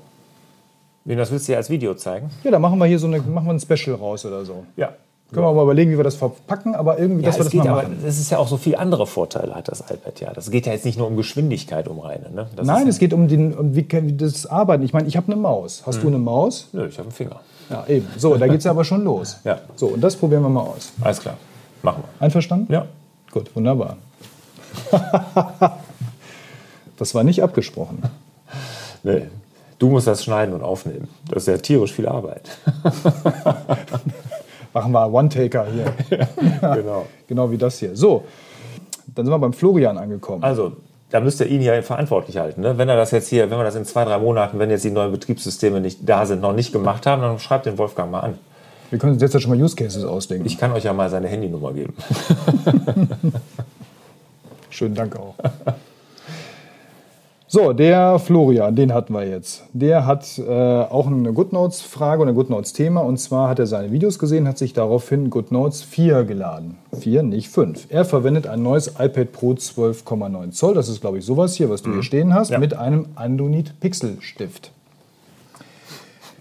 Wie, 1.05 1.17
das 1.17 1.31
willst 1.31 1.49
du 1.49 1.53
dir 1.53 1.57
als 1.57 1.71
Video 1.71 1.95
zeigen? 1.95 2.31
Ja, 2.45 2.51
da 2.51 2.59
machen 2.59 2.79
wir 2.79 2.87
hier 2.87 2.99
so 2.99 3.07
eine, 3.07 3.19
machen 3.19 3.47
wir 3.47 3.55
ein 3.55 3.61
Special 3.61 3.97
raus 3.97 4.25
oder 4.27 4.45
so. 4.45 4.65
Ja, 4.77 4.95
können 5.33 5.45
wir 5.45 5.53
mal 5.53 5.63
überlegen, 5.63 5.91
wie 5.93 5.97
wir 5.99 6.05
das 6.05 6.17
verpacken, 6.17 6.75
aber 6.75 6.99
irgendwie, 6.99 7.23
ja, 7.23 7.29
dass 7.29 7.39
wir 7.39 7.45
das 7.45 7.53
geht, 7.53 7.65
mal 7.65 7.83
machen. 7.83 7.99
Aber 7.99 8.09
es 8.09 8.19
ist 8.19 8.31
ja 8.31 8.39
auch 8.39 8.49
so 8.49 8.57
viele 8.57 8.79
andere 8.79 9.07
Vorteile 9.07 9.55
hat 9.55 9.69
das 9.69 9.81
iPad 9.81 10.21
ja. 10.21 10.33
Das 10.33 10.51
geht 10.51 10.65
ja 10.65 10.73
jetzt 10.73 10.87
nicht 10.87 10.97
nur 10.97 11.07
um 11.07 11.17
Geschwindigkeit 11.17 11.87
um 11.87 12.01
reine. 12.01 12.31
Ne? 12.31 12.47
Nein, 12.57 12.85
ja 12.85 12.89
es 12.89 12.99
geht 12.99 13.13
um, 13.13 13.29
den, 13.29 13.53
um 13.53 13.77
wie, 13.77 13.87
das 14.17 14.47
Arbeiten. 14.47 14.83
Ich 14.85 14.95
meine, 14.95 15.07
ich 15.07 15.19
habe 15.19 15.31
eine 15.31 15.37
Maus. 15.37 15.83
Hast 15.85 15.97
hm. 15.97 16.03
du 16.03 16.09
eine 16.09 16.19
Maus? 16.19 16.69
Nö, 16.73 16.87
ich 16.87 16.95
habe 16.95 17.09
einen 17.09 17.13
Finger. 17.13 17.41
Ja, 17.69 17.87
eben. 17.87 18.07
So, 18.17 18.37
da 18.37 18.47
geht 18.49 18.61
es 18.61 18.67
aber 18.67 18.85
schon 18.85 19.05
los. 19.05 19.39
Ja. 19.45 19.59
So, 19.77 19.89
und 19.89 20.01
das 20.01 20.17
probieren 20.17 20.43
wir 20.43 20.49
mal 20.49 20.63
aus. 20.63 20.93
Alles 21.03 21.21
klar. 21.21 21.37
Machen 21.83 22.05
wir. 22.05 22.25
Einverstanden? 22.25 22.73
Ja. 22.73 22.87
Gut, 23.31 23.55
wunderbar. 23.55 23.99
das 26.99 27.15
war 27.15 27.25
nicht 27.25 27.43
abgesprochen. 27.43 28.03
Nee. 29.05 29.23
Du 29.79 29.89
musst 29.89 30.09
das 30.09 30.25
schneiden 30.25 30.53
und 30.55 30.63
aufnehmen. 30.63 31.07
Das 31.29 31.45
ist 31.45 31.47
ja 31.47 31.57
tierisch 31.57 31.93
viel 31.93 32.09
Arbeit. 32.09 32.51
Machen 34.73 34.91
wir 34.91 35.13
One-Taker 35.13 35.67
hier. 35.67 36.29
Ja, 36.61 36.75
genau. 36.77 37.07
genau 37.29 37.51
wie 37.51 37.59
das 37.59 37.79
hier. 37.79 37.95
So, 37.95 38.25
dann 39.15 39.25
sind 39.25 39.33
wir 39.33 39.39
beim 39.39 39.53
Florian 39.53 39.97
angekommen. 39.97 40.43
Also, 40.43 40.73
da 41.11 41.21
müsst 41.21 41.41
ihr 41.41 41.47
ihn 41.47 41.63
ja 41.63 41.81
verantwortlich 41.81 42.39
halten. 42.39 42.61
Ne? 42.61 42.77
Wenn 42.77 42.89
er 42.89 42.97
das 42.97 43.13
jetzt 43.13 43.29
hier, 43.29 43.51
wenn 43.51 43.59
wir 43.59 43.65
das 43.65 43.77
in 43.77 43.85
zwei, 43.85 44.05
drei 44.05 44.19
Monaten, 44.19 44.59
wenn 44.59 44.69
jetzt 44.69 44.85
die 44.85 44.91
neuen 44.91 45.13
Betriebssysteme 45.13 45.81
nicht 45.81 46.01
da 46.03 46.27
sind, 46.27 46.41
noch 46.41 46.53
nicht 46.53 46.73
gemacht 46.73 47.07
haben, 47.07 47.23
dann 47.23 47.39
schreibt 47.39 47.67
den 47.67 47.79
Wolfgang 47.79 48.11
mal 48.11 48.21
an. 48.21 48.39
Wir 48.91 48.99
können 48.99 49.13
uns 49.13 49.23
jetzt 49.23 49.35
ja 49.35 49.41
schon 49.41 49.51
mal 49.51 49.63
Use 49.63 49.77
Cases 49.77 50.05
ausdenken. 50.05 50.47
Ich 50.47 50.59
kann 50.59 50.73
euch 50.73 50.85
ja 50.85 50.93
mal 50.93 51.09
seine 51.09 51.29
Handynummer 51.29 51.73
geben. 51.73 51.95
Schönen 54.71 54.95
Dank 54.95 55.17
auch. 55.17 55.35
So, 57.51 57.73
der 57.73 58.19
Florian, 58.19 58.77
den 58.77 58.93
hatten 58.93 59.15
wir 59.15 59.27
jetzt. 59.27 59.63
Der 59.73 60.05
hat 60.05 60.39
äh, 60.39 60.53
auch 60.53 61.07
eine 61.07 61.33
GoodNotes-Frage 61.33 62.21
und 62.21 62.29
ein 62.29 62.35
GoodNotes-Thema. 62.35 63.01
Und 63.01 63.17
zwar 63.17 63.49
hat 63.49 63.59
er 63.59 63.67
seine 63.67 63.91
Videos 63.91 64.19
gesehen, 64.19 64.47
hat 64.47 64.59
sich 64.59 64.75
daraufhin 64.75 65.31
GoodNotes 65.31 65.83
4 65.83 66.25
geladen. 66.25 66.77
4, 67.01 67.23
nicht 67.23 67.49
5. 67.49 67.87
Er 67.89 68.05
verwendet 68.05 68.47
ein 68.47 68.63
neues 68.63 68.89
iPad 68.99 69.33
Pro 69.33 69.53
12,9 69.53 70.51
Zoll. 70.51 70.75
Das 70.75 70.91
ist, 70.91 71.01
glaube 71.01 71.21
ich, 71.21 71.25
sowas 71.25 71.55
hier, 71.55 71.71
was 71.71 71.81
du 71.81 71.89
mhm. 71.89 71.95
hier 71.95 72.03
stehen 72.03 72.35
hast, 72.35 72.51
ja. 72.51 72.59
mit 72.59 72.75
einem 72.75 73.07
Andonit 73.15 73.81
Pixel-Stift. 73.81 74.71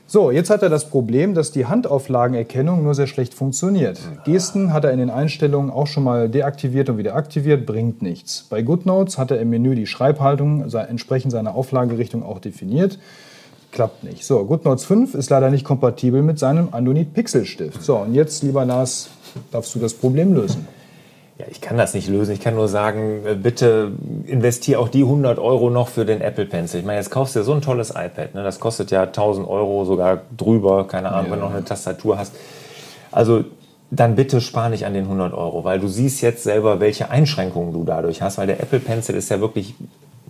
So, 0.09 0.31
jetzt 0.31 0.49
hat 0.49 0.63
er 0.63 0.69
das 0.69 0.89
Problem, 0.89 1.33
dass 1.33 1.51
die 1.51 1.65
Handauflagenerkennung 1.65 2.81
nur 2.81 2.95
sehr 2.95 3.07
schlecht 3.07 3.33
funktioniert. 3.33 3.99
Gesten 4.23 4.71
hat 4.71 4.85
er 4.85 4.93
in 4.93 4.99
den 4.99 5.09
Einstellungen 5.09 5.69
auch 5.69 5.87
schon 5.87 6.05
mal 6.05 6.29
deaktiviert 6.29 6.89
und 6.89 6.97
wieder 6.97 7.13
aktiviert, 7.13 7.65
bringt 7.65 8.01
nichts. 8.01 8.47
Bei 8.49 8.61
GoodNotes 8.61 9.17
hat 9.17 9.31
er 9.31 9.41
im 9.41 9.49
Menü 9.49 9.75
die 9.75 9.85
Schreibhaltung 9.85 10.63
entsprechend 10.71 11.33
seiner 11.33 11.55
Auflagerichtung 11.55 12.23
auch 12.23 12.39
definiert. 12.39 12.99
Klappt 13.73 14.05
nicht. 14.05 14.23
So, 14.23 14.45
GoodNotes 14.45 14.85
5 14.85 15.13
ist 15.13 15.29
leider 15.29 15.49
nicht 15.49 15.65
kompatibel 15.65 16.21
mit 16.21 16.39
seinem 16.39 16.69
Andonit 16.71 17.13
Pixel 17.13 17.45
Stift. 17.45 17.83
So, 17.83 17.97
und 17.97 18.13
jetzt, 18.13 18.43
lieber 18.43 18.63
Lars, 18.63 19.09
darfst 19.51 19.75
du 19.75 19.79
das 19.79 19.93
Problem 19.93 20.33
lösen. 20.33 20.65
Ja, 21.37 21.45
ich 21.49 21.61
kann 21.61 21.77
das 21.77 21.93
nicht 21.93 22.07
lösen. 22.07 22.33
Ich 22.33 22.39
kann 22.39 22.55
nur 22.55 22.67
sagen, 22.67 23.23
äh, 23.25 23.35
bitte 23.35 23.91
investiere 24.25 24.79
auch 24.79 24.89
die 24.89 25.03
100 25.03 25.37
Euro 25.37 25.69
noch 25.69 25.87
für 25.87 26.03
den 26.03 26.19
Apple 26.19 26.45
Pencil. 26.45 26.79
Ich 26.79 26.85
meine, 26.85 26.97
jetzt 26.97 27.11
kaufst 27.11 27.35
du 27.35 27.39
ja 27.39 27.45
so 27.45 27.53
ein 27.53 27.61
tolles 27.61 27.91
iPad. 27.91 28.33
Ne? 28.33 28.43
Das 28.43 28.59
kostet 28.59 28.89
ja 28.89 29.03
1000 29.03 29.47
Euro, 29.47 29.85
sogar 29.85 30.21
drüber. 30.35 30.87
Keine 30.87 31.11
Ahnung, 31.11 31.25
ja. 31.25 31.31
wenn 31.31 31.39
du 31.39 31.45
noch 31.45 31.53
eine 31.53 31.63
Tastatur 31.63 32.17
hast. 32.17 32.33
Also 33.11 33.43
dann 33.91 34.15
bitte 34.15 34.41
spar 34.41 34.69
nicht 34.69 34.85
an 34.85 34.93
den 34.93 35.05
100 35.05 35.33
Euro, 35.33 35.63
weil 35.63 35.79
du 35.79 35.87
siehst 35.87 36.21
jetzt 36.21 36.43
selber, 36.43 36.79
welche 36.79 37.09
Einschränkungen 37.09 37.71
du 37.71 37.83
dadurch 37.83 38.21
hast, 38.21 38.37
weil 38.37 38.47
der 38.47 38.59
Apple 38.59 38.79
Pencil 38.79 39.15
ist 39.15 39.29
ja 39.29 39.39
wirklich 39.39 39.75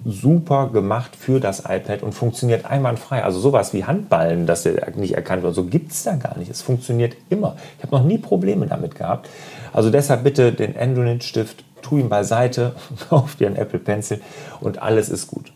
super 0.07 0.69
gemacht 0.71 1.15
für 1.17 1.41
das 1.41 1.63
iPad 1.67 2.01
und 2.01 2.13
funktioniert 2.13 2.65
einwandfrei. 2.65 3.23
Also 3.23 3.39
sowas 3.39 3.73
wie 3.73 3.83
Handballen, 3.83 4.47
dass 4.47 4.63
der 4.63 4.89
nicht 4.95 5.15
erkannt 5.15 5.43
wird, 5.43 5.53
so 5.53 5.65
gibt 5.65 5.91
es 5.91 6.03
da 6.03 6.15
gar 6.15 6.37
nicht. 6.37 6.49
Es 6.49 6.61
funktioniert 6.61 7.15
immer. 7.29 7.57
Ich 7.77 7.83
habe 7.83 7.95
noch 7.95 8.05
nie 8.05 8.17
Probleme 8.17 8.67
damit 8.67 8.95
gehabt. 8.95 9.29
Also 9.73 9.89
deshalb 9.89 10.23
bitte 10.23 10.53
den 10.53 10.77
Android-Stift, 10.77 11.63
tu 11.81 11.97
ihn 11.97 12.07
beiseite, 12.07 12.73
kauf 13.09 13.35
dir 13.35 13.47
einen 13.47 13.57
Apple 13.57 13.79
Pencil 13.79 14.21
und 14.61 14.81
alles 14.81 15.09
ist 15.09 15.27
gut. 15.27 15.51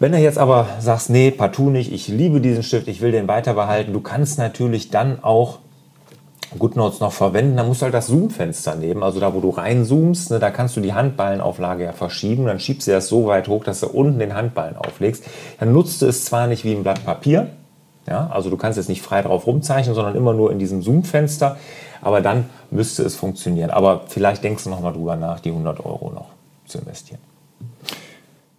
Wenn 0.00 0.10
du 0.10 0.18
jetzt 0.18 0.38
aber 0.38 0.66
sagst, 0.80 1.08
nee, 1.08 1.30
partout 1.30 1.70
nicht, 1.70 1.92
ich 1.92 2.08
liebe 2.08 2.40
diesen 2.40 2.64
Stift, 2.64 2.88
ich 2.88 3.00
will 3.00 3.12
den 3.12 3.28
weiter 3.28 3.54
behalten, 3.54 3.92
du 3.92 4.00
kannst 4.00 4.38
natürlich 4.38 4.90
dann 4.90 5.22
auch 5.22 5.60
GoodNotes 6.58 7.00
noch 7.00 7.12
verwenden, 7.12 7.56
dann 7.56 7.66
musst 7.66 7.80
du 7.80 7.84
halt 7.84 7.94
das 7.94 8.06
Zoom-Fenster 8.06 8.74
nehmen, 8.74 9.02
also 9.02 9.20
da, 9.20 9.34
wo 9.34 9.40
du 9.40 9.50
reinzoomst, 9.50 10.30
ne, 10.30 10.38
da 10.38 10.50
kannst 10.50 10.76
du 10.76 10.80
die 10.80 10.92
Handballenauflage 10.92 11.84
ja 11.84 11.92
verschieben, 11.92 12.46
dann 12.46 12.60
schiebst 12.60 12.86
du 12.88 12.92
das 12.92 13.08
so 13.08 13.26
weit 13.26 13.48
hoch, 13.48 13.64
dass 13.64 13.80
du 13.80 13.88
unten 13.88 14.18
den 14.18 14.34
Handballen 14.34 14.76
auflegst. 14.76 15.24
Dann 15.60 15.72
nutzt 15.72 16.02
du 16.02 16.06
es 16.06 16.24
zwar 16.24 16.46
nicht 16.46 16.64
wie 16.64 16.72
ein 16.72 16.82
Blatt 16.82 17.04
Papier, 17.04 17.48
ja, 18.06 18.28
also 18.32 18.50
du 18.50 18.56
kannst 18.56 18.76
jetzt 18.76 18.88
nicht 18.88 19.02
frei 19.02 19.22
drauf 19.22 19.46
rumzeichnen, 19.46 19.94
sondern 19.94 20.14
immer 20.14 20.34
nur 20.34 20.52
in 20.52 20.58
diesem 20.58 20.82
Zoom-Fenster, 20.82 21.56
aber 22.02 22.20
dann 22.20 22.50
müsste 22.70 23.02
es 23.02 23.16
funktionieren. 23.16 23.70
Aber 23.70 24.02
vielleicht 24.08 24.44
denkst 24.44 24.64
du 24.64 24.70
noch 24.70 24.80
mal 24.80 24.92
drüber 24.92 25.16
nach, 25.16 25.40
die 25.40 25.50
100 25.50 25.84
Euro 25.84 26.10
noch 26.14 26.26
zu 26.66 26.78
investieren. 26.78 27.20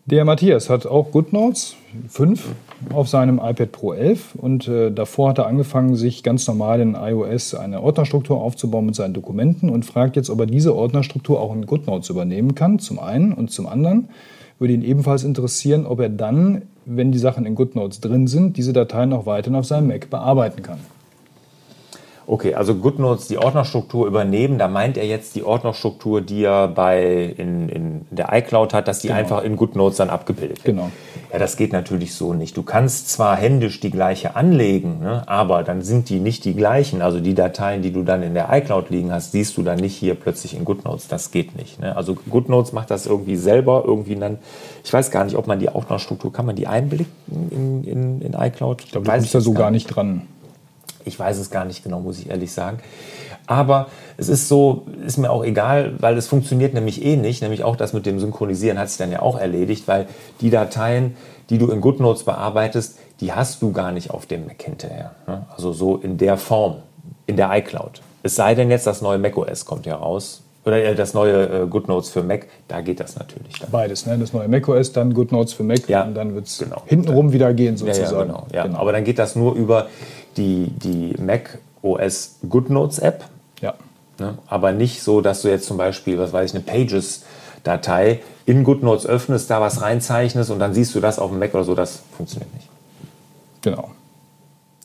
Der 0.06 0.26
Matthias 0.26 0.70
hat 0.70 0.86
auch 0.86 1.12
GoodNotes 1.12 1.76
5 2.10 2.44
auf 2.94 3.08
seinem 3.08 3.38
iPad 3.38 3.72
Pro 3.72 3.94
11 3.94 4.36
und 4.36 4.68
äh, 4.68 4.92
davor 4.92 5.30
hat 5.30 5.38
er 5.38 5.48
angefangen, 5.48 5.96
sich 5.96 6.24
ganz 6.24 6.48
normal 6.48 6.80
in 6.82 6.96
iOS 6.96 7.56
eine 7.56 7.82
Ordnerstruktur 7.82 8.42
aufzubauen 8.42 8.86
mit 8.86 8.96
seinen 8.96 9.14
Dokumenten 9.14 9.70
und 9.70 9.86
fragt 9.86 10.16
jetzt, 10.16 10.30
ob 10.30 10.40
er 10.40 10.46
diese 10.46 10.76
Ordnerstruktur 10.76 11.40
auch 11.40 11.54
in 11.54 11.66
GoodNotes 11.66 12.10
übernehmen 12.10 12.56
kann, 12.56 12.80
zum 12.80 13.00
einen 13.00 13.34
und 13.34 13.52
zum 13.52 13.68
anderen 13.68 14.10
würde 14.60 14.74
ihn 14.74 14.84
ebenfalls 14.84 15.24
interessieren, 15.24 15.86
ob 15.86 16.00
er 16.00 16.10
dann, 16.10 16.64
wenn 16.86 17.12
die 17.12 17.18
Sachen 17.18 17.46
in 17.46 17.56
GoodNotes 17.56 18.00
drin 18.00 18.28
sind, 18.28 18.58
diese 18.58 18.74
Dateien 18.74 19.14
auch 19.14 19.26
weiterhin 19.26 19.58
auf 19.58 19.66
seinem 19.66 19.88
Mac 19.88 20.10
bearbeiten 20.10 20.62
kann. 20.64 20.80
Okay, 22.28 22.56
also 22.56 22.76
GoodNotes 22.76 23.28
die 23.28 23.38
Ordnerstruktur 23.38 24.08
übernehmen, 24.08 24.58
da 24.58 24.68
meint 24.68 24.98
er 24.98 25.06
jetzt 25.06 25.36
die 25.36 25.44
Ordnerstruktur, 25.44 26.22
die 26.22 26.44
er 26.44 26.68
bei 26.68 27.36
in, 27.38 27.70
in 27.70 28.06
der 28.10 28.30
iCloud 28.34 28.74
hat, 28.74 28.88
dass 28.88 29.00
die 29.00 29.10
genau. 29.10 29.20
einfach 29.20 29.44
in 29.44 29.56
GoodNotes 29.56 29.98
dann 29.98 30.10
abgebildet 30.10 30.66
wird. 30.66 30.76
Genau. 30.76 30.92
Ja, 31.32 31.38
das 31.38 31.56
geht 31.56 31.72
natürlich 31.72 32.16
so 32.16 32.34
nicht. 32.34 32.58
Du 32.58 32.64
kannst 32.64 33.10
zwar 33.10 33.36
händisch 33.36 33.80
die 33.80 33.92
gleiche 33.92 34.36
anlegen, 34.36 35.02
ne, 35.02 35.24
aber 35.28 35.64
dann 35.64 35.84
sind 35.84 36.10
die 36.10 36.20
nicht 36.20 36.46
die 36.46 36.56
gleichen. 36.56 37.02
Also 37.02 37.20
die 37.20 37.36
Dateien, 37.36 37.84
die 37.84 37.92
du 37.92 38.04
dann 38.04 38.24
in 38.24 38.34
der 38.34 38.50
iCloud 38.52 38.90
liegen 38.90 39.12
hast, 39.12 39.32
siehst 39.32 39.56
du 39.58 39.62
dann 39.62 39.80
nicht 39.80 39.96
hier 39.96 40.16
plötzlich 40.16 40.56
in 40.56 40.66
GoodNotes. 40.66 41.08
Das 41.08 41.30
geht 41.30 41.56
nicht. 41.56 41.80
Ne? 41.80 41.96
Also 41.96 42.16
GoodNotes 42.16 42.74
macht 42.74 42.90
das 42.90 43.06
irgendwie 43.06 43.36
selber, 43.36 43.84
irgendwie 43.86 44.16
dann, 44.16 44.40
ich 44.84 44.92
weiß 44.92 45.12
gar 45.12 45.26
nicht, 45.26 45.36
ob 45.36 45.46
man 45.46 45.60
die 45.60 45.70
Ordnerstruktur, 45.70 46.34
kann 46.34 46.46
man 46.46 46.56
die 46.56 46.66
einblicken 46.66 47.12
in, 47.30 47.84
in, 47.84 48.22
in 48.22 48.34
iCloud? 48.34 48.82
Ich 48.84 48.92
glaube, 48.92 49.06
du 49.06 49.12
bist 49.12 49.36
da 49.36 49.42
so 49.42 49.54
gar 49.54 49.70
nicht 49.70 49.88
dran. 49.88 50.24
Ich 51.06 51.18
weiß 51.18 51.38
es 51.38 51.50
gar 51.50 51.66
nicht 51.66 51.84
genau, 51.84 52.00
muss 52.00 52.20
ich 52.20 52.30
ehrlich 52.30 52.52
sagen. 52.52 52.80
Aber 53.48 53.88
es 54.18 54.30
ist 54.30 54.48
so, 54.48 54.86
ist 55.06 55.18
mir 55.18 55.30
auch 55.30 55.44
egal, 55.44 55.94
weil 56.00 56.18
es 56.18 56.28
funktioniert 56.28 56.74
nämlich 56.74 57.06
eh 57.06 57.16
nicht. 57.16 57.42
Nämlich 57.42 57.64
auch 57.64 57.76
das 57.76 57.94
mit 57.94 58.06
dem 58.06 58.20
Synchronisieren 58.20 58.80
hat 58.80 58.90
sich 58.90 58.98
dann 58.98 59.12
ja 59.12 59.22
auch 59.22 59.38
erledigt, 59.38 59.88
weil 59.88 60.08
die 60.42 60.50
Dateien, 60.50 61.16
die 61.50 61.58
du 61.58 61.70
in 61.70 61.82
GoodNotes 61.82 62.24
bearbeitest, 62.24 62.98
die 63.20 63.34
hast 63.34 63.62
du 63.62 63.72
gar 63.72 63.92
nicht 63.92 64.10
auf 64.12 64.26
dem 64.26 64.46
Mac 64.46 64.62
hinterher. 64.62 65.12
Ne? 65.28 65.46
Also 65.56 65.74
so 65.74 65.98
in 65.98 66.18
der 66.18 66.38
Form, 66.38 66.78
in 67.28 67.38
der 67.38 67.56
iCloud. 67.56 68.02
Es 68.24 68.36
sei 68.36 68.56
denn 68.56 68.72
jetzt, 68.72 68.88
das 68.88 69.02
neue 69.02 69.20
macOS 69.20 69.66
kommt 69.66 69.86
ja 69.86 69.96
raus. 69.96 70.42
Oder 70.66 70.84
äh, 70.84 70.96
das 70.96 71.14
neue 71.14 71.64
äh, 71.64 71.68
GoodNotes 71.68 72.10
für 72.10 72.24
Mac, 72.24 72.48
da 72.68 72.82
geht 72.82 73.00
das 73.00 73.16
natürlich. 73.16 73.60
Dann. 73.60 73.70
Beides, 73.70 74.08
ne? 74.08 74.18
das 74.18 74.34
neue 74.34 74.48
macOS, 74.48 74.92
dann 74.92 75.14
GoodNotes 75.14 75.54
für 75.54 75.64
Mac 75.64 75.88
ja, 75.88 76.04
und 76.04 76.16
dann 76.16 76.34
wird 76.34 76.48
es 76.48 76.58
genau. 76.58 76.82
hintenrum 76.88 77.32
wieder 77.32 77.54
gehen 77.54 77.78
sozusagen. 77.78 78.12
Ja, 78.12 78.18
ja, 78.18 78.24
genau, 78.24 78.48
ja. 78.52 78.64
genau. 78.64 78.80
Aber 78.80 78.92
dann 78.92 79.04
geht 79.04 79.20
das 79.20 79.36
nur 79.36 79.54
über 79.54 79.88
die, 80.38 80.68
die 80.70 81.16
Mac 81.22 81.60
OS 81.82 82.38
GoodNotes 82.50 83.00
App. 83.00 83.26
Ja. 83.62 83.74
Ne? 84.20 84.38
Aber 84.48 84.72
nicht 84.72 85.02
so, 85.02 85.22
dass 85.22 85.42
du 85.42 85.50
jetzt 85.50 85.66
zum 85.66 85.78
Beispiel, 85.78 86.18
was 86.18 86.34
weiß 86.34 86.52
ich, 86.52 86.56
eine 86.56 86.64
Pages-Datei 86.64 88.22
in 88.46 88.64
GoodNotes 88.64 89.06
öffnest, 89.06 89.50
da 89.50 89.62
was 89.62 89.82
reinzeichnest 89.82 90.52
und 90.52 90.60
dann 90.60 90.74
siehst 90.74 90.94
du 90.96 91.00
das 91.00 91.20
auf 91.20 91.32
dem 91.32 91.40
Mac 91.40 91.54
oder 91.54 91.64
so. 91.64 91.76
Das 91.76 92.02
funktioniert 92.16 92.54
nicht. 92.54 92.68
Genau. 93.62 93.92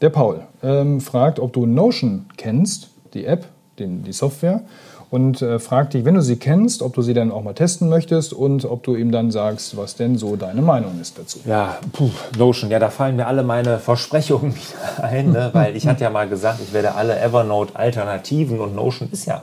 Der 0.00 0.10
Paul 0.10 0.42
ähm, 0.62 1.00
fragt, 1.00 1.38
ob 1.40 1.52
du 1.52 1.66
Notion 1.66 2.26
kennst, 2.36 2.88
die 3.12 3.26
App, 3.26 3.46
den, 3.78 4.02
die 4.02 4.12
Software 4.12 4.62
und 5.10 5.42
äh, 5.42 5.58
fragt 5.58 5.94
dich, 5.94 6.04
wenn 6.04 6.14
du 6.14 6.22
sie 6.22 6.36
kennst, 6.36 6.82
ob 6.82 6.94
du 6.94 7.02
sie 7.02 7.14
dann 7.14 7.32
auch 7.32 7.42
mal 7.42 7.54
testen 7.54 7.88
möchtest 7.88 8.32
und 8.32 8.64
ob 8.64 8.84
du 8.84 8.94
ihm 8.94 9.10
dann 9.10 9.30
sagst, 9.30 9.76
was 9.76 9.96
denn 9.96 10.16
so 10.16 10.36
deine 10.36 10.62
Meinung 10.62 11.00
ist 11.00 11.18
dazu. 11.18 11.40
Ja, 11.46 11.78
puh, 11.92 12.10
Notion, 12.38 12.70
ja, 12.70 12.78
da 12.78 12.90
fallen 12.90 13.16
mir 13.16 13.26
alle 13.26 13.42
meine 13.42 13.78
Versprechungen 13.78 14.54
wieder 14.54 15.02
ein, 15.04 15.32
ne? 15.32 15.50
weil 15.52 15.76
ich 15.76 15.86
hatte 15.86 16.04
ja 16.04 16.10
mal 16.10 16.28
gesagt, 16.28 16.60
ich 16.62 16.72
werde 16.72 16.94
alle 16.94 17.20
Evernote-Alternativen 17.20 18.60
und 18.60 18.74
Notion 18.74 19.08
ist 19.10 19.26
ja 19.26 19.42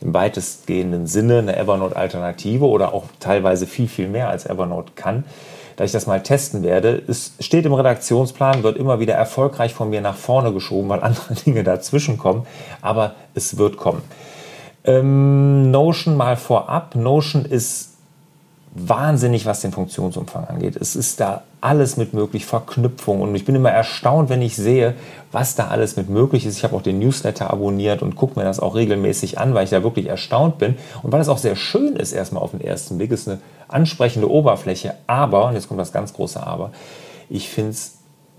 im 0.00 0.12
weitestgehenden 0.12 1.06
Sinne 1.06 1.38
eine 1.38 1.56
Evernote-Alternative 1.56 2.66
oder 2.66 2.92
auch 2.92 3.04
teilweise 3.20 3.66
viel, 3.66 3.88
viel 3.88 4.08
mehr 4.08 4.28
als 4.28 4.46
Evernote 4.46 4.92
kann 4.94 5.24
da 5.76 5.84
ich 5.84 5.92
das 5.92 6.06
mal 6.06 6.22
testen 6.22 6.62
werde. 6.62 7.02
Es 7.06 7.32
steht 7.38 7.66
im 7.66 7.74
Redaktionsplan, 7.74 8.62
wird 8.62 8.78
immer 8.78 8.98
wieder 8.98 9.14
erfolgreich 9.14 9.74
von 9.74 9.90
mir 9.90 10.00
nach 10.00 10.16
vorne 10.16 10.52
geschoben, 10.52 10.88
weil 10.88 11.00
andere 11.02 11.34
Dinge 11.34 11.62
dazwischen 11.62 12.18
kommen, 12.18 12.46
aber 12.80 13.14
es 13.34 13.58
wird 13.58 13.76
kommen. 13.76 14.02
Ähm, 14.86 15.70
Notion 15.70 16.16
mal 16.16 16.36
vorab. 16.36 16.94
Notion 16.94 17.44
ist 17.44 17.96
wahnsinnig, 18.76 19.46
was 19.46 19.60
den 19.60 19.72
Funktionsumfang 19.72 20.44
angeht. 20.44 20.76
Es 20.76 20.96
ist 20.96 21.18
da 21.20 21.42
alles 21.60 21.96
mit 21.96 22.12
möglich, 22.12 22.44
Verknüpfung. 22.44 23.22
Und 23.22 23.34
ich 23.34 23.44
bin 23.44 23.54
immer 23.54 23.70
erstaunt, 23.70 24.28
wenn 24.28 24.42
ich 24.42 24.54
sehe, 24.54 24.94
was 25.32 25.54
da 25.54 25.68
alles 25.68 25.96
mit 25.96 26.10
möglich 26.10 26.46
ist. 26.46 26.58
Ich 26.58 26.64
habe 26.64 26.76
auch 26.76 26.82
den 26.82 26.98
Newsletter 26.98 27.50
abonniert 27.50 28.02
und 28.02 28.16
gucke 28.16 28.38
mir 28.38 28.44
das 28.44 28.60
auch 28.60 28.74
regelmäßig 28.74 29.38
an, 29.38 29.54
weil 29.54 29.64
ich 29.64 29.70
da 29.70 29.82
wirklich 29.82 30.06
erstaunt 30.06 30.58
bin. 30.58 30.76
Und 31.02 31.10
weil 31.12 31.20
es 31.20 31.28
auch 31.28 31.38
sehr 31.38 31.56
schön 31.56 31.96
ist, 31.96 32.12
erstmal 32.12 32.42
auf 32.42 32.50
den 32.50 32.60
ersten 32.60 32.98
Blick, 32.98 33.10
ist 33.10 33.28
eine 33.28 33.40
ansprechende 33.68 34.30
Oberfläche. 34.30 34.94
Aber, 35.06 35.46
und 35.46 35.54
jetzt 35.54 35.68
kommt 35.68 35.80
das 35.80 35.92
ganz 35.92 36.12
große 36.12 36.46
Aber, 36.46 36.70
ich 37.28 37.48
finde 37.48 37.70
es 37.70 37.95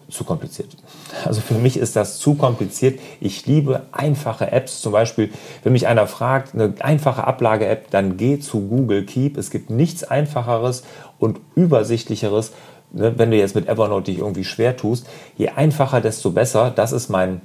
zu 0.09 0.23
kompliziert. 0.23 0.75
Also 1.25 1.41
für 1.41 1.55
mich 1.55 1.77
ist 1.77 1.95
das 1.95 2.17
zu 2.17 2.35
kompliziert. 2.35 2.99
Ich 3.19 3.45
liebe 3.45 3.83
einfache 3.91 4.51
Apps. 4.51 4.81
Zum 4.81 4.91
Beispiel, 4.91 5.31
wenn 5.63 5.73
mich 5.73 5.87
einer 5.87 6.07
fragt, 6.07 6.53
eine 6.53 6.73
einfache 6.79 7.25
Ablage-App, 7.25 7.91
dann 7.91 8.17
geh 8.17 8.39
zu 8.39 8.61
Google 8.67 9.05
Keep. 9.05 9.37
Es 9.37 9.51
gibt 9.51 9.69
nichts 9.69 10.03
einfacheres 10.03 10.83
und 11.19 11.39
übersichtlicheres. 11.55 12.53
Ne, 12.91 13.17
wenn 13.17 13.31
du 13.31 13.37
jetzt 13.37 13.55
mit 13.55 13.67
Evernote 13.67 14.11
dich 14.11 14.19
irgendwie 14.19 14.45
schwer 14.45 14.77
tust, 14.77 15.07
je 15.37 15.49
einfacher, 15.49 15.99
desto 15.99 16.31
besser. 16.31 16.71
Das 16.73 16.93
ist 16.93 17.09
mein, 17.09 17.41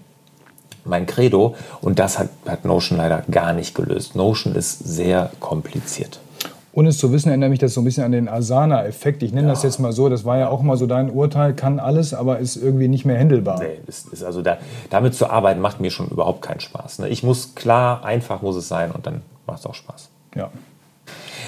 mein 0.84 1.06
Credo. 1.06 1.56
Und 1.80 1.98
das 1.98 2.18
hat, 2.18 2.28
hat 2.46 2.64
Notion 2.64 2.98
leider 2.98 3.24
gar 3.30 3.52
nicht 3.52 3.74
gelöst. 3.74 4.14
Notion 4.14 4.54
ist 4.54 4.78
sehr 4.78 5.32
kompliziert. 5.40 6.20
Ohne 6.74 6.88
es 6.88 6.98
zu 6.98 7.12
wissen, 7.12 7.28
erinnert 7.28 7.50
mich 7.50 7.58
das 7.58 7.74
so 7.74 7.82
ein 7.82 7.84
bisschen 7.84 8.04
an 8.04 8.12
den 8.12 8.28
Asana-Effekt. 8.28 9.22
Ich 9.22 9.32
nenne 9.32 9.48
ja. 9.48 9.52
das 9.52 9.62
jetzt 9.62 9.78
mal 9.78 9.92
so. 9.92 10.08
Das 10.08 10.24
war 10.24 10.38
ja 10.38 10.48
auch 10.48 10.62
mal 10.62 10.76
so 10.76 10.86
dein 10.86 11.10
Urteil, 11.10 11.54
kann 11.54 11.78
alles, 11.78 12.14
aber 12.14 12.38
ist 12.38 12.56
irgendwie 12.56 12.88
nicht 12.88 13.04
mehr 13.04 13.16
händelbar. 13.16 13.60
Nee, 13.60 13.78
ist, 13.86 14.08
ist 14.08 14.24
also 14.24 14.40
da, 14.40 14.56
damit 14.88 15.14
zu 15.14 15.28
arbeiten 15.28 15.60
macht 15.60 15.80
mir 15.80 15.90
schon 15.90 16.08
überhaupt 16.08 16.40
keinen 16.40 16.60
Spaß. 16.60 17.00
Ne? 17.00 17.08
Ich 17.08 17.22
muss 17.22 17.54
klar, 17.54 18.04
einfach 18.04 18.40
muss 18.40 18.56
es 18.56 18.68
sein 18.68 18.90
und 18.90 19.06
dann 19.06 19.20
macht 19.46 19.60
es 19.60 19.66
auch 19.66 19.74
Spaß. 19.74 20.08
Ja. 20.34 20.50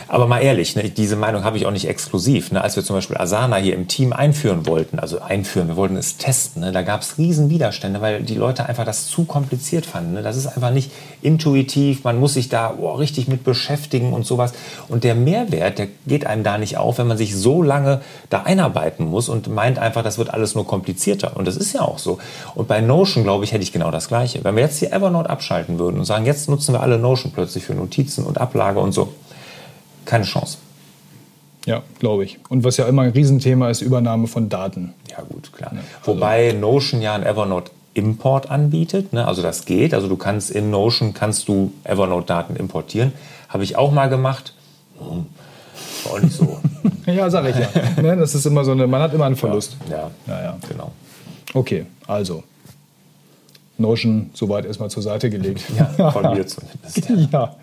Aber 0.08 0.26
mal 0.26 0.40
ehrlich, 0.40 0.76
ne, 0.76 0.88
diese 0.90 1.16
Meinung 1.16 1.44
habe 1.44 1.56
ich 1.56 1.66
auch 1.66 1.70
nicht 1.70 1.88
exklusiv. 1.88 2.52
Ne? 2.52 2.62
Als 2.62 2.76
wir 2.76 2.84
zum 2.84 2.96
Beispiel 2.96 3.16
Asana 3.16 3.56
hier 3.56 3.75
im 3.75 3.88
Team 3.88 4.12
einführen 4.12 4.66
wollten, 4.66 4.99
also 4.99 5.20
einführen, 5.20 5.68
wir 5.68 5.76
wollten 5.76 5.96
es 5.96 6.16
testen, 6.16 6.62
ne? 6.62 6.73
da 6.73 6.82
gab 6.82 7.02
es 7.02 7.18
riesen 7.18 7.50
Widerstände, 7.50 8.00
weil 8.00 8.23
die 8.23 8.34
Leute 8.34 8.66
einfach 8.66 8.84
das 8.84 9.06
zu 9.06 9.25
kompliziert 9.25 9.87
fanden. 9.87 10.14
Ne? 10.14 10.23
Das 10.23 10.37
ist 10.37 10.46
einfach 10.46 10.70
nicht 10.70 10.90
intuitiv, 11.23 12.04
man 12.04 12.18
muss 12.18 12.34
sich 12.34 12.49
da 12.49 12.75
oh, 12.78 12.92
richtig 12.92 13.28
mit 13.28 13.44
beschäftigen 13.44 14.12
und 14.12 14.26
sowas. 14.26 14.52
Und 14.88 15.04
der 15.04 15.14
Mehrwert, 15.14 15.78
der 15.78 15.88
geht 16.06 16.26
einem 16.26 16.44
da 16.44 16.58
nicht 16.58 16.76
auf, 16.76 16.99
wenn 16.99 17.06
man 17.06 17.16
sich 17.16 17.34
so 17.34 17.62
lange 17.62 18.00
da 18.30 18.42
einarbeiten 18.42 19.06
muss 19.06 19.28
und 19.28 19.49
meint 19.49 19.78
einfach, 19.78 20.02
das 20.02 20.18
wird 20.18 20.32
alles 20.32 20.54
nur 20.54 20.66
komplizierter. 20.66 21.37
Und 21.37 21.46
das 21.46 21.56
ist 21.56 21.73
ja 21.73 21.80
auch 21.80 21.99
so. 21.99 22.18
Und 22.54 22.68
bei 22.68 22.80
Notion, 22.80 23.25
glaube 23.25 23.44
ich, 23.44 23.52
hätte 23.52 23.62
ich 23.62 23.73
genau 23.73 23.90
das 23.90 24.08
Gleiche. 24.08 24.44
Wenn 24.44 24.56
wir 24.56 24.62
jetzt 24.62 24.78
hier 24.78 24.92
Evernote 24.92 25.30
abschalten 25.30 25.78
würden 25.78 25.99
und 25.99 26.04
sagen, 26.04 26.26
jetzt 26.26 26.49
nutzen 26.49 26.75
wir 26.75 26.80
alle 26.80 26.99
Notion 26.99 27.32
plötzlich 27.32 27.64
für 27.64 27.75
Notizen 27.75 28.25
und 28.25 28.38
Ablage 28.38 28.80
und 28.80 28.92
so, 28.92 29.12
keine 30.04 30.25
Chance. 30.25 30.58
Ja, 31.66 31.82
glaube 31.99 32.25
ich. 32.25 32.38
Und 32.49 32.64
was 32.64 32.76
ja 32.76 32.87
immer 32.87 33.02
ein 33.02 33.11
Riesenthema 33.11 33.70
ist, 33.70 33.80
Übernahme 33.80 34.26
von 34.26 34.49
Daten. 34.49 34.92
Ja, 35.11 35.23
gut, 35.23 35.52
klar. 35.52 35.73
Ja, 35.75 35.80
also 36.00 36.12
Wobei 36.12 36.52
Notion 36.52 37.00
ja 37.00 37.14
ein 37.14 37.25
Evernote 37.25 37.70
Import 37.94 38.50
anbietet. 38.50 39.12
Ne? 39.12 39.26
Also 39.26 39.40
das 39.40 39.64
geht. 39.64 39.94
Also 39.94 40.08
du 40.08 40.16
kannst 40.16 40.50
in 40.50 40.70
Notion 40.70 41.14
kannst 41.14 41.49
du 41.49 41.73
Evernote-Daten 41.84 42.56
importieren. 42.56 43.12
Habe 43.49 43.64
ich 43.64 43.76
auch 43.76 43.92
mal 43.92 44.08
gemacht. 44.08 44.52
Hm. 44.99 45.26
War 46.04 46.12
auch 46.12 46.20
nicht 46.20 46.34
so. 46.34 46.61
ja, 47.06 47.30
sag 47.30 47.46
ich 47.46 47.56
ja. 47.56 48.02
ne? 48.02 48.16
Das 48.16 48.34
ist 48.34 48.44
immer 48.46 48.64
so 48.64 48.73
eine, 48.73 48.87
man 48.87 49.00
hat 49.00 49.14
immer 49.14 49.25
einen 49.25 49.37
Verlust. 49.37 49.76
Ja, 49.88 50.11
ja, 50.26 50.42
ja. 50.42 50.56
genau. 50.68 50.92
Okay, 51.54 51.87
also. 52.06 52.42
Notion 53.78 54.30
soweit 54.34 54.66
erstmal 54.66 54.90
zur 54.90 55.02
Seite 55.02 55.30
gelegt. 55.30 55.64
Ja, 55.76 56.11
von 56.12 56.34
mir 56.34 56.46
zumindest. 56.46 57.32
ja. 57.32 57.56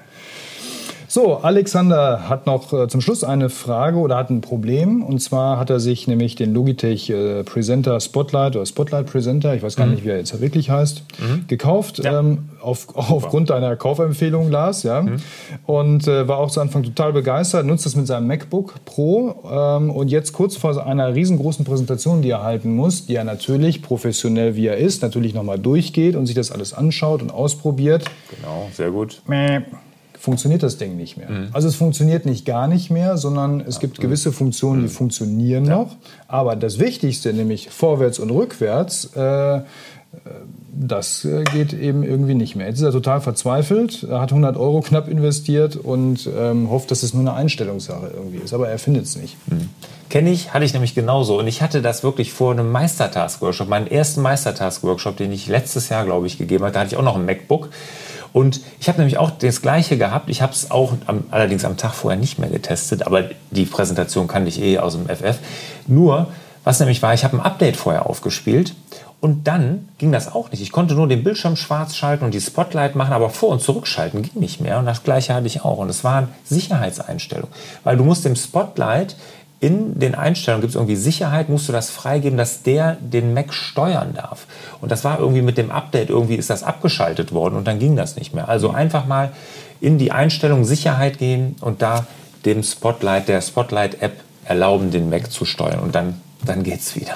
So, 1.14 1.40
Alexander 1.40 2.30
hat 2.30 2.46
noch 2.46 2.72
äh, 2.72 2.88
zum 2.88 3.02
Schluss 3.02 3.26
eine 3.26 3.50
Frage 3.50 3.98
oder 3.98 4.16
hat 4.16 4.30
ein 4.30 4.40
Problem. 4.40 5.04
Und 5.04 5.20
zwar 5.22 5.60
hat 5.60 5.70
er 5.70 5.82
sich 5.82 6.08
nämlich 6.08 6.36
den 6.36 6.54
Logitech 6.54 7.10
äh, 7.10 7.44
Presenter 7.44 8.00
Spotlight 8.00 8.56
oder 8.56 8.66
Spotlight 8.66 9.08
Presenter, 9.08 9.54
ich 9.54 9.62
weiß 9.62 9.76
gar 9.76 9.88
mhm. 9.88 9.96
nicht, 9.96 10.06
wie 10.06 10.10
er 10.10 10.20
jetzt 10.20 10.40
wirklich 10.40 10.70
heißt, 10.70 11.04
mhm. 11.20 11.48
gekauft. 11.48 12.02
Ja. 12.02 12.18
Ähm, 12.18 12.48
auf, 12.62 12.88
aufgrund 12.96 13.50
deiner 13.50 13.76
Kaufempfehlung, 13.76 14.50
Lars. 14.52 14.84
Ja? 14.84 15.02
Mhm. 15.02 15.18
Und 15.66 16.08
äh, 16.08 16.30
war 16.30 16.38
auch 16.38 16.50
zu 16.50 16.62
Anfang 16.62 16.84
total 16.84 17.12
begeistert, 17.12 17.66
nutzt 17.66 17.86
das 17.86 17.98
mit 17.98 18.08
seinem 18.08 18.28
MacBook 18.28 18.76
Pro. 18.86 19.36
Ähm, 19.52 19.90
und 19.90 20.08
jetzt 20.12 20.32
kurz 20.32 20.56
vor 20.56 20.82
einer 20.82 21.14
riesengroßen 21.14 21.66
Präsentation, 21.66 22.22
die 22.22 22.30
er 22.30 22.42
halten 22.42 22.74
muss, 22.74 23.06
die 23.08 23.16
er 23.16 23.26
natürlich, 23.26 23.82
professionell 23.82 24.56
wie 24.56 24.68
er 24.68 24.78
ist, 24.78 25.02
natürlich 25.02 25.34
nochmal 25.34 25.60
durchgeht 25.60 26.16
und 26.16 26.26
sich 26.26 26.36
das 26.36 26.54
alles 26.54 26.74
anschaut 26.74 27.22
und 27.22 27.34
ausprobiert. 27.34 28.06
Genau, 28.30 28.70
sehr 28.72 28.92
gut. 28.92 29.22
Mäh 29.28 29.60
funktioniert 30.22 30.62
das 30.62 30.78
Ding 30.78 30.98
nicht 30.98 31.18
mehr. 31.18 31.30
Mhm. 31.30 31.48
Also 31.52 31.68
es 31.68 31.76
funktioniert 31.76 32.28
nicht 32.28 32.46
gar 32.46 32.68
nicht 32.68 32.92
mehr, 32.92 33.18
sondern 33.18 33.60
es 33.60 33.80
gibt 33.80 34.00
gewisse 34.00 34.32
Funktionen, 34.32 34.82
die 34.82 34.88
mhm. 34.88 34.92
funktionieren 34.92 35.66
ja. 35.66 35.78
noch. 35.78 35.96
Aber 36.28 36.56
das 36.56 36.78
Wichtigste, 36.78 37.34
nämlich 37.34 37.70
vorwärts 37.72 38.20
und 38.20 38.30
rückwärts, 38.30 39.06
äh, 39.16 39.62
das 40.74 41.26
äh, 41.26 41.44
geht 41.46 41.74
eben 41.74 42.04
irgendwie 42.04 42.36
nicht 42.36 42.56
mehr. 42.56 42.68
Jetzt 42.68 42.78
ist 42.80 42.84
er 42.84 42.92
total 42.92 43.22
verzweifelt, 43.22 44.04
er 44.04 44.22
hat 44.22 44.32
100 44.32 44.58
Euro 44.58 44.82
knapp 44.82 45.08
investiert 45.08 45.76
und 45.76 46.30
ähm, 46.38 46.70
hofft, 46.70 46.92
dass 46.92 47.02
es 47.02 47.14
nur 47.14 47.22
eine 47.22 47.34
Einstellungssache 47.34 48.12
irgendwie 48.14 48.38
ist. 48.38 48.54
Aber 48.54 48.70
er 48.70 48.78
findet 48.78 49.06
es 49.06 49.16
nicht. 49.16 49.36
Mhm. 49.48 49.70
Kenne 50.10 50.30
ich, 50.30 50.54
hatte 50.54 50.66
ich 50.66 50.74
nämlich 50.74 50.94
genauso. 50.94 51.40
Und 51.40 51.48
ich 51.48 51.64
hatte 51.64 51.82
das 51.82 52.04
wirklich 52.04 52.32
vor 52.32 52.52
einem 52.52 52.72
Meistertask-Workshop, 52.72 53.70
meinen 53.70 53.88
ersten 53.88 54.22
Meistertask-Workshop, 54.22 55.18
den 55.18 55.32
ich 55.32 55.48
letztes 55.48 55.90
Jahr, 55.90 56.06
glaube 56.06 56.28
ich, 56.28 56.38
gegeben 56.38 56.64
habe. 56.64 56.74
Da 56.74 56.82
hatte 56.82 56.90
ich 56.94 56.98
auch 56.98 57.04
noch 57.04 57.16
ein 57.16 57.26
MacBook. 57.26 57.70
Und 58.34 58.62
ich 58.80 58.88
habe 58.88 59.00
nämlich 59.00 59.18
auch 59.18 59.32
das 59.32 59.62
Gleiche 59.62 59.98
gehabt. 59.98 60.30
Ich 60.30 60.42
habe 60.42 60.54
es 60.54 60.72
auch 60.72 60.94
am, 61.06 61.26
allerdings 61.32 61.66
am 61.66 61.78
Tag 61.78 61.94
vorher 61.94 62.20
nicht 62.20 62.40
mehr 62.40 62.50
getestet, 62.50 63.06
aber 63.06 63.26
die 63.52 63.66
Präsentation 63.66 64.28
kannte 64.28 64.50
ich 64.50 64.62
eh 64.62 64.80
aus 64.80 64.94
dem 64.94 65.08
FF. 65.08 65.38
Nur, 65.88 66.28
was 66.64 66.80
nämlich 66.80 67.02
war, 67.02 67.14
ich 67.14 67.24
habe 67.24 67.38
ein 67.38 67.42
Update 67.42 67.76
vorher 67.76 68.06
aufgespielt 68.06 68.74
und 69.22 69.48
dann 69.48 69.90
ging 70.00 70.12
das 70.12 70.34
auch 70.34 70.50
nicht. 70.50 70.62
Ich 70.62 70.72
konnte 70.72 70.96
nur 70.96 71.08
den 71.08 71.24
Bildschirm 71.24 71.56
schwarz 71.56 71.96
schalten 71.96 72.26
und 72.26 72.34
die 72.34 72.42
Spotlight 72.42 72.96
machen, 72.96 73.14
aber 73.14 73.30
vor- 73.30 73.50
und 73.50 73.62
zurückschalten 73.62 74.24
ging 74.24 74.42
nicht 74.42 74.62
mehr. 74.62 74.80
Und 74.80 74.88
das 74.88 75.04
gleiche 75.04 75.36
hatte 75.36 75.46
ich 75.46 75.64
auch. 75.64 75.78
Und 75.78 75.90
es 75.90 76.04
waren 76.04 76.30
Sicherheitseinstellungen. 76.44 77.54
Weil 77.84 77.98
du 77.98 78.04
musst 78.04 78.26
dem 78.26 78.36
Spotlight 78.36 79.16
in 79.62 80.00
den 80.00 80.16
Einstellungen 80.16 80.62
gibt 80.62 80.72
es 80.72 80.76
irgendwie 80.76 80.96
Sicherheit, 80.96 81.48
musst 81.48 81.70
du 81.70 81.72
das 81.72 81.92
freigeben, 81.92 82.36
dass 82.36 82.64
der 82.64 82.98
den 83.00 83.36
Mac 83.36 83.54
steuern 83.54 84.16
darf. 84.16 84.48
Und 84.82 84.92
das 84.92 85.04
war 85.04 85.20
irgendwie 85.20 85.44
mit 85.44 85.58
dem 85.58 85.70
Update, 85.70 86.10
irgendwie 86.10 86.34
ist 86.34 86.50
das 86.50 86.64
abgeschaltet 86.64 87.32
worden 87.32 87.56
und 87.56 87.68
dann 87.68 87.78
ging 87.78 87.96
das 87.96 88.16
nicht 88.16 88.34
mehr. 88.34 88.50
Also 88.50 88.72
einfach 88.72 89.06
mal 89.06 89.32
in 89.80 90.00
die 90.00 90.12
Einstellung 90.12 90.66
Sicherheit 90.66 91.20
gehen 91.20 91.56
und 91.62 91.84
da 91.84 92.08
dem 92.44 92.64
Spotlight, 92.64 93.28
der 93.28 93.40
Spotlight-App 93.40 94.14
erlauben, 94.46 94.90
den 94.90 95.12
Mac 95.12 95.32
zu 95.32 95.46
steuern. 95.46 95.80
Und 95.80 95.94
dann, 95.94 96.20
dann 96.44 96.64
geht 96.64 96.80
es 96.80 96.96
wieder. 96.96 97.16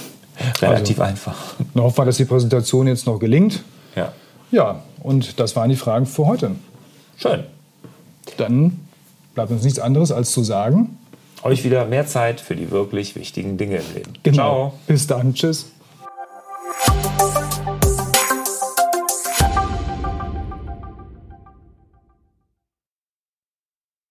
Relativ 0.60 0.98
also, 0.98 1.10
einfach. 1.10 1.36
Dann 1.74 1.84
hoffen 1.84 2.06
dass 2.06 2.16
die 2.16 2.24
Präsentation 2.24 2.88
jetzt 2.88 3.06
noch 3.06 3.20
gelingt. 3.20 3.62
Ja. 3.94 4.12
Ja, 4.50 4.82
und 5.00 5.38
das 5.38 5.54
waren 5.54 5.70
die 5.70 5.76
Fragen 5.76 6.06
für 6.06 6.26
heute. 6.26 6.52
Schön. 7.16 7.44
Dann 8.36 8.80
bleibt 9.34 9.52
uns 9.52 9.62
nichts 9.62 9.78
anderes 9.78 10.10
als 10.10 10.32
zu 10.32 10.42
sagen, 10.42 10.98
euch 11.44 11.64
wieder 11.64 11.84
mehr 11.84 12.06
Zeit 12.06 12.40
für 12.40 12.56
die 12.56 12.70
wirklich 12.70 13.14
wichtigen 13.16 13.56
Dinge 13.56 13.76
im 13.76 13.94
Leben. 13.94 14.12
Genau. 14.22 14.34
Ciao. 14.34 14.74
Bis 14.86 15.06
dann. 15.06 15.34
Tschüss. 15.34 15.70